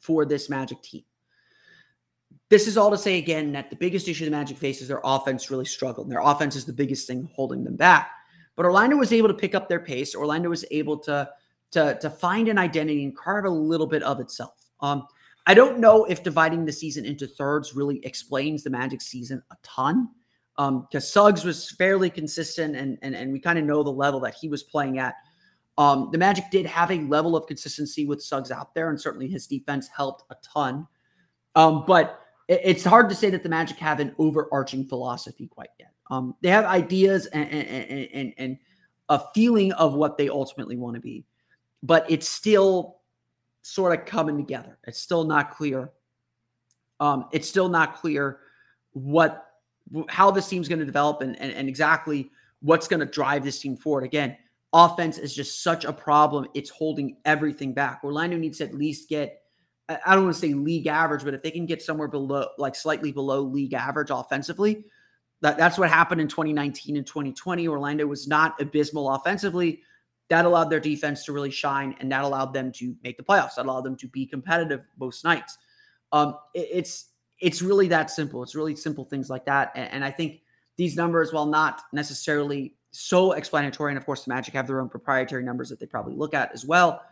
for 0.00 0.24
this 0.24 0.48
Magic 0.48 0.80
team. 0.82 1.02
This 2.48 2.68
is 2.68 2.76
all 2.76 2.90
to 2.90 2.98
say 2.98 3.18
again 3.18 3.50
that 3.52 3.70
the 3.70 3.76
biggest 3.76 4.06
issue 4.06 4.24
the 4.24 4.30
Magic 4.30 4.58
faces, 4.58 4.86
their 4.86 5.00
offense 5.02 5.50
really 5.50 5.64
struggled. 5.64 6.06
And 6.06 6.12
their 6.12 6.22
offense 6.22 6.54
is 6.54 6.64
the 6.64 6.72
biggest 6.72 7.08
thing 7.08 7.28
holding 7.34 7.64
them 7.64 7.76
back. 7.76 8.12
But 8.56 8.66
Orlando 8.66 8.96
was 8.96 9.12
able 9.12 9.28
to 9.28 9.34
pick 9.34 9.54
up 9.54 9.68
their 9.68 9.80
pace. 9.80 10.14
Orlando 10.14 10.50
was 10.50 10.64
able 10.70 10.98
to 10.98 11.28
to 11.72 11.98
to 12.00 12.10
find 12.10 12.48
an 12.48 12.58
identity 12.58 13.04
and 13.04 13.16
carve 13.16 13.44
a 13.44 13.50
little 13.50 13.86
bit 13.86 14.02
of 14.02 14.20
itself. 14.20 14.54
Um, 14.80 15.06
I 15.46 15.54
don't 15.54 15.78
know 15.78 16.04
if 16.04 16.22
dividing 16.22 16.64
the 16.64 16.72
season 16.72 17.04
into 17.04 17.26
thirds 17.26 17.74
really 17.74 18.04
explains 18.04 18.62
the 18.62 18.70
Magic 18.70 19.00
season 19.00 19.42
a 19.50 19.56
ton. 19.62 20.08
Um, 20.58 20.82
because 20.82 21.10
Suggs 21.10 21.44
was 21.44 21.70
fairly 21.70 22.10
consistent 22.10 22.76
and 22.76 22.98
and, 23.02 23.14
and 23.14 23.32
we 23.32 23.40
kind 23.40 23.58
of 23.58 23.64
know 23.64 23.82
the 23.82 23.90
level 23.90 24.20
that 24.20 24.34
he 24.34 24.48
was 24.48 24.62
playing 24.62 24.98
at. 24.98 25.14
Um, 25.78 26.10
the 26.12 26.18
Magic 26.18 26.44
did 26.50 26.66
have 26.66 26.90
a 26.90 27.00
level 27.00 27.34
of 27.34 27.46
consistency 27.46 28.04
with 28.04 28.22
Suggs 28.22 28.50
out 28.50 28.74
there, 28.74 28.90
and 28.90 29.00
certainly 29.00 29.26
his 29.26 29.46
defense 29.46 29.88
helped 29.88 30.24
a 30.30 30.36
ton. 30.42 30.86
Um, 31.54 31.84
but 31.86 32.20
it, 32.48 32.60
it's 32.62 32.84
hard 32.84 33.08
to 33.08 33.14
say 33.14 33.30
that 33.30 33.42
the 33.42 33.48
Magic 33.48 33.78
have 33.78 33.98
an 33.98 34.14
overarching 34.18 34.86
philosophy 34.86 35.46
quite 35.46 35.70
yet. 35.78 35.91
Um, 36.10 36.34
they 36.42 36.50
have 36.50 36.64
ideas 36.64 37.26
and, 37.26 37.48
and, 37.50 38.08
and, 38.12 38.34
and 38.36 38.58
a 39.08 39.20
feeling 39.34 39.72
of 39.72 39.94
what 39.94 40.18
they 40.18 40.28
ultimately 40.28 40.76
want 40.76 40.94
to 40.94 41.00
be, 41.00 41.24
but 41.82 42.10
it's 42.10 42.28
still 42.28 42.98
sort 43.62 43.98
of 43.98 44.06
coming 44.06 44.36
together. 44.36 44.78
It's 44.86 44.98
still 44.98 45.24
not 45.24 45.52
clear. 45.52 45.90
Um, 47.00 47.26
it's 47.32 47.48
still 47.48 47.68
not 47.68 47.96
clear 47.96 48.40
what 48.92 49.46
how 50.08 50.30
this 50.30 50.48
team's 50.48 50.68
going 50.68 50.78
to 50.78 50.84
develop 50.84 51.22
and, 51.22 51.38
and, 51.40 51.52
and 51.52 51.68
exactly 51.68 52.30
what's 52.60 52.86
going 52.86 53.00
to 53.00 53.06
drive 53.06 53.42
this 53.42 53.58
team 53.58 53.76
forward. 53.76 54.04
Again, 54.04 54.36
offense 54.72 55.18
is 55.18 55.34
just 55.34 55.62
such 55.62 55.84
a 55.84 55.92
problem. 55.92 56.46
It's 56.54 56.70
holding 56.70 57.16
everything 57.24 57.74
back. 57.74 58.00
Orlando 58.04 58.36
needs 58.36 58.58
to 58.58 58.64
at 58.64 58.74
least 58.74 59.08
get 59.08 59.42
I 59.88 60.14
don't 60.14 60.24
want 60.24 60.34
to 60.34 60.40
say 60.40 60.54
league 60.54 60.86
average, 60.86 61.24
but 61.24 61.34
if 61.34 61.42
they 61.42 61.50
can 61.50 61.66
get 61.66 61.82
somewhere 61.82 62.08
below, 62.08 62.46
like 62.56 62.74
slightly 62.74 63.12
below 63.12 63.42
league 63.42 63.74
average 63.74 64.10
offensively, 64.10 64.84
that, 65.42 65.58
that's 65.58 65.76
what 65.76 65.90
happened 65.90 66.20
in 66.20 66.28
2019 66.28 66.96
and 66.96 67.06
2020. 67.06 67.68
Orlando 67.68 68.06
was 68.06 68.26
not 68.26 68.60
abysmal 68.60 69.10
offensively. 69.10 69.82
That 70.30 70.46
allowed 70.46 70.70
their 70.70 70.80
defense 70.80 71.24
to 71.26 71.32
really 71.32 71.50
shine, 71.50 71.94
and 72.00 72.10
that 72.10 72.24
allowed 72.24 72.54
them 72.54 72.72
to 72.72 72.94
make 73.02 73.18
the 73.18 73.22
playoffs. 73.22 73.56
That 73.56 73.66
allowed 73.66 73.84
them 73.84 73.96
to 73.96 74.08
be 74.08 74.24
competitive 74.24 74.82
most 74.98 75.24
nights. 75.24 75.58
Um, 76.12 76.38
it, 76.54 76.68
it's 76.72 77.08
it's 77.40 77.60
really 77.60 77.88
that 77.88 78.08
simple. 78.08 78.42
It's 78.42 78.54
really 78.54 78.76
simple 78.76 79.04
things 79.04 79.28
like 79.28 79.44
that. 79.46 79.72
And, 79.74 79.90
and 79.92 80.04
I 80.04 80.10
think 80.10 80.42
these 80.76 80.96
numbers, 80.96 81.32
while 81.32 81.46
not 81.46 81.82
necessarily 81.92 82.76
so 82.92 83.32
explanatory, 83.32 83.90
and 83.90 83.98
of 83.98 84.06
course 84.06 84.24
the 84.24 84.32
Magic 84.32 84.54
have 84.54 84.66
their 84.68 84.80
own 84.80 84.88
proprietary 84.88 85.42
numbers 85.42 85.68
that 85.70 85.80
they 85.80 85.86
probably 85.86 86.14
look 86.14 86.34
at 86.34 86.52
as 86.54 86.64
well. 86.64 87.02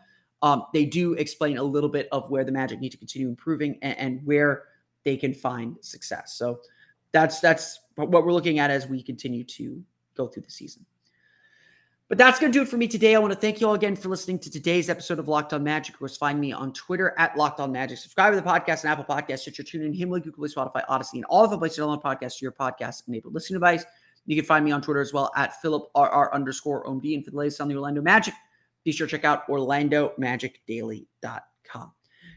Um, 0.41 0.65
they 0.73 0.85
do 0.85 1.13
explain 1.13 1.57
a 1.57 1.63
little 1.63 1.89
bit 1.89 2.07
of 2.11 2.29
where 2.31 2.43
the 2.45 2.51
Magic 2.51 2.79
need 2.79 2.91
to 2.91 2.97
continue 2.97 3.27
improving 3.27 3.77
and, 3.81 3.97
and 3.99 4.25
where 4.25 4.63
they 5.03 5.17
can 5.17 5.33
find 5.33 5.75
success. 5.81 6.33
So 6.33 6.61
that's 7.11 7.39
that's 7.41 7.80
what 8.05 8.25
we're 8.25 8.33
looking 8.33 8.59
at 8.59 8.71
as 8.71 8.87
we 8.87 9.01
continue 9.01 9.43
to 9.43 9.83
go 10.15 10.27
through 10.27 10.43
the 10.43 10.51
season. 10.51 10.85
But 12.11 12.17
that's 12.17 12.39
going 12.39 12.51
to 12.51 12.59
do 12.59 12.63
it 12.63 12.67
for 12.67 12.75
me 12.75 12.89
today. 12.89 13.15
I 13.15 13.19
want 13.19 13.31
to 13.31 13.39
thank 13.39 13.61
you 13.61 13.67
all 13.67 13.73
again 13.73 13.95
for 13.95 14.09
listening 14.09 14.37
to 14.39 14.51
today's 14.51 14.89
episode 14.89 15.17
of 15.17 15.29
Locked 15.29 15.53
On 15.53 15.63
Magic. 15.63 15.95
Of 15.95 15.99
course, 15.99 16.17
find 16.17 16.41
me 16.41 16.51
on 16.51 16.73
Twitter 16.73 17.15
at 17.17 17.37
Locked 17.37 17.61
On 17.61 17.71
Magic. 17.71 17.97
Subscribe 17.97 18.33
to 18.33 18.41
the 18.41 18.45
podcast 18.45 18.83
and 18.83 18.91
Apple 18.91 19.05
Podcasts, 19.05 19.39
Stitcher, 19.39 19.63
TuneIn, 19.63 19.97
Himalaya, 19.97 20.21
Google 20.21 20.45
Play, 20.45 20.53
Spotify, 20.53 20.85
Audacy, 20.87 21.13
and 21.13 21.23
all 21.29 21.45
of 21.45 21.51
the 21.51 21.57
places 21.57 21.77
to 21.77 21.83
download 21.83 22.01
podcasts 22.01 22.39
to 22.39 22.43
your 22.43 22.51
podcast 22.51 23.07
enabled 23.07 23.33
listening 23.33 23.61
device. 23.61 23.85
You 24.25 24.35
can 24.35 24.43
find 24.43 24.65
me 24.65 24.71
on 24.71 24.81
Twitter 24.81 24.99
as 24.99 25.13
well 25.13 25.31
at 25.37 25.53
PhilipRR 25.63 26.33
underscore 26.33 26.85
OMD. 26.85 27.15
And 27.15 27.23
for 27.23 27.31
the 27.31 27.37
latest 27.37 27.61
on 27.61 27.69
the 27.69 27.75
Orlando 27.75 28.01
Magic, 28.01 28.33
be 28.83 28.91
sure 28.91 29.07
to 29.07 29.11
check 29.11 29.23
out 29.23 29.47
OrlandoMagicDaily.com. 29.47 31.91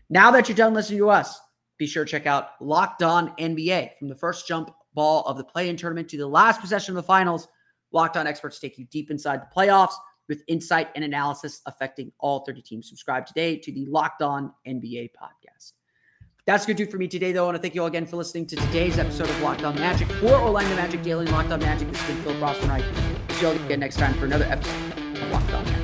Now 0.09 0.31
that 0.31 0.48
you're 0.48 0.57
done 0.57 0.74
listening 0.74 1.00
to 1.00 1.11
us, 1.11 1.40
be 1.79 1.88
sure 1.88 2.05
to 2.05 2.11
check 2.12 2.27
out 2.27 2.50
Locked 2.61 3.03
On 3.03 3.35
NBA 3.38 3.98
from 3.98 4.09
the 4.09 4.14
first 4.14 4.46
jump 4.46 4.72
ball 4.94 5.22
of 5.22 5.37
the 5.37 5.44
play 5.44 5.68
in 5.68 5.76
tournament 5.76 6.09
to 6.11 6.16
the 6.16 6.26
last 6.26 6.61
possession 6.61 6.96
of 6.96 7.02
the 7.02 7.07
finals. 7.07 7.48
Locked 7.92 8.16
On 8.16 8.26
experts 8.26 8.59
take 8.59 8.78
you 8.78 8.87
deep 8.87 9.11
inside 9.11 9.40
the 9.40 9.54
playoffs 9.54 9.94
with 10.28 10.42
insight 10.48 10.88
and 10.94 11.04
analysis 11.04 11.61
affecting 11.66 12.11
all 12.18 12.44
30 12.44 12.62
teams. 12.62 12.88
Subscribe 12.88 13.26
today 13.26 13.57
to 13.57 13.72
the 13.72 13.87
Locked 13.87 14.22
On 14.22 14.52
NBA 14.66 15.11
podcast. 15.12 15.72
That's 16.46 16.66
going 16.66 16.76
to 16.76 16.85
do 16.85 16.90
for 16.90 16.98
me 16.98 17.09
today, 17.09 17.33
though. 17.33 17.44
I 17.44 17.46
want 17.46 17.57
to 17.57 17.62
thank 17.62 17.74
you 17.74 17.80
all 17.80 17.87
again 17.87 18.04
for 18.04 18.16
listening 18.16 18.46
to 18.48 18.57
today's 18.57 18.98
episode 18.98 19.30
of 19.30 19.40
Locked 19.40 19.64
On 19.64 19.74
Magic 19.76 20.11
for 20.12 20.35
Orlando 20.35 20.76
Magic 20.76 21.02
Daily 21.02 21.26
Locked 21.26 21.50
On 21.50 21.61
Magic. 21.61 21.90
This 21.90 22.00
has 22.02 22.14
been 22.14 22.24
Phil 22.24 22.40
Ross 22.40 22.59
and 22.62 22.85
See 23.33 23.40
you 23.40 23.48
all 23.48 23.54
again 23.54 23.80
next 23.80 23.96
time 23.96 24.14
for 24.14 24.26
another 24.26 24.44
episode 24.44 24.98
of 24.98 25.30
Locked 25.30 25.52
On 25.54 25.64
Magic. 25.64 25.84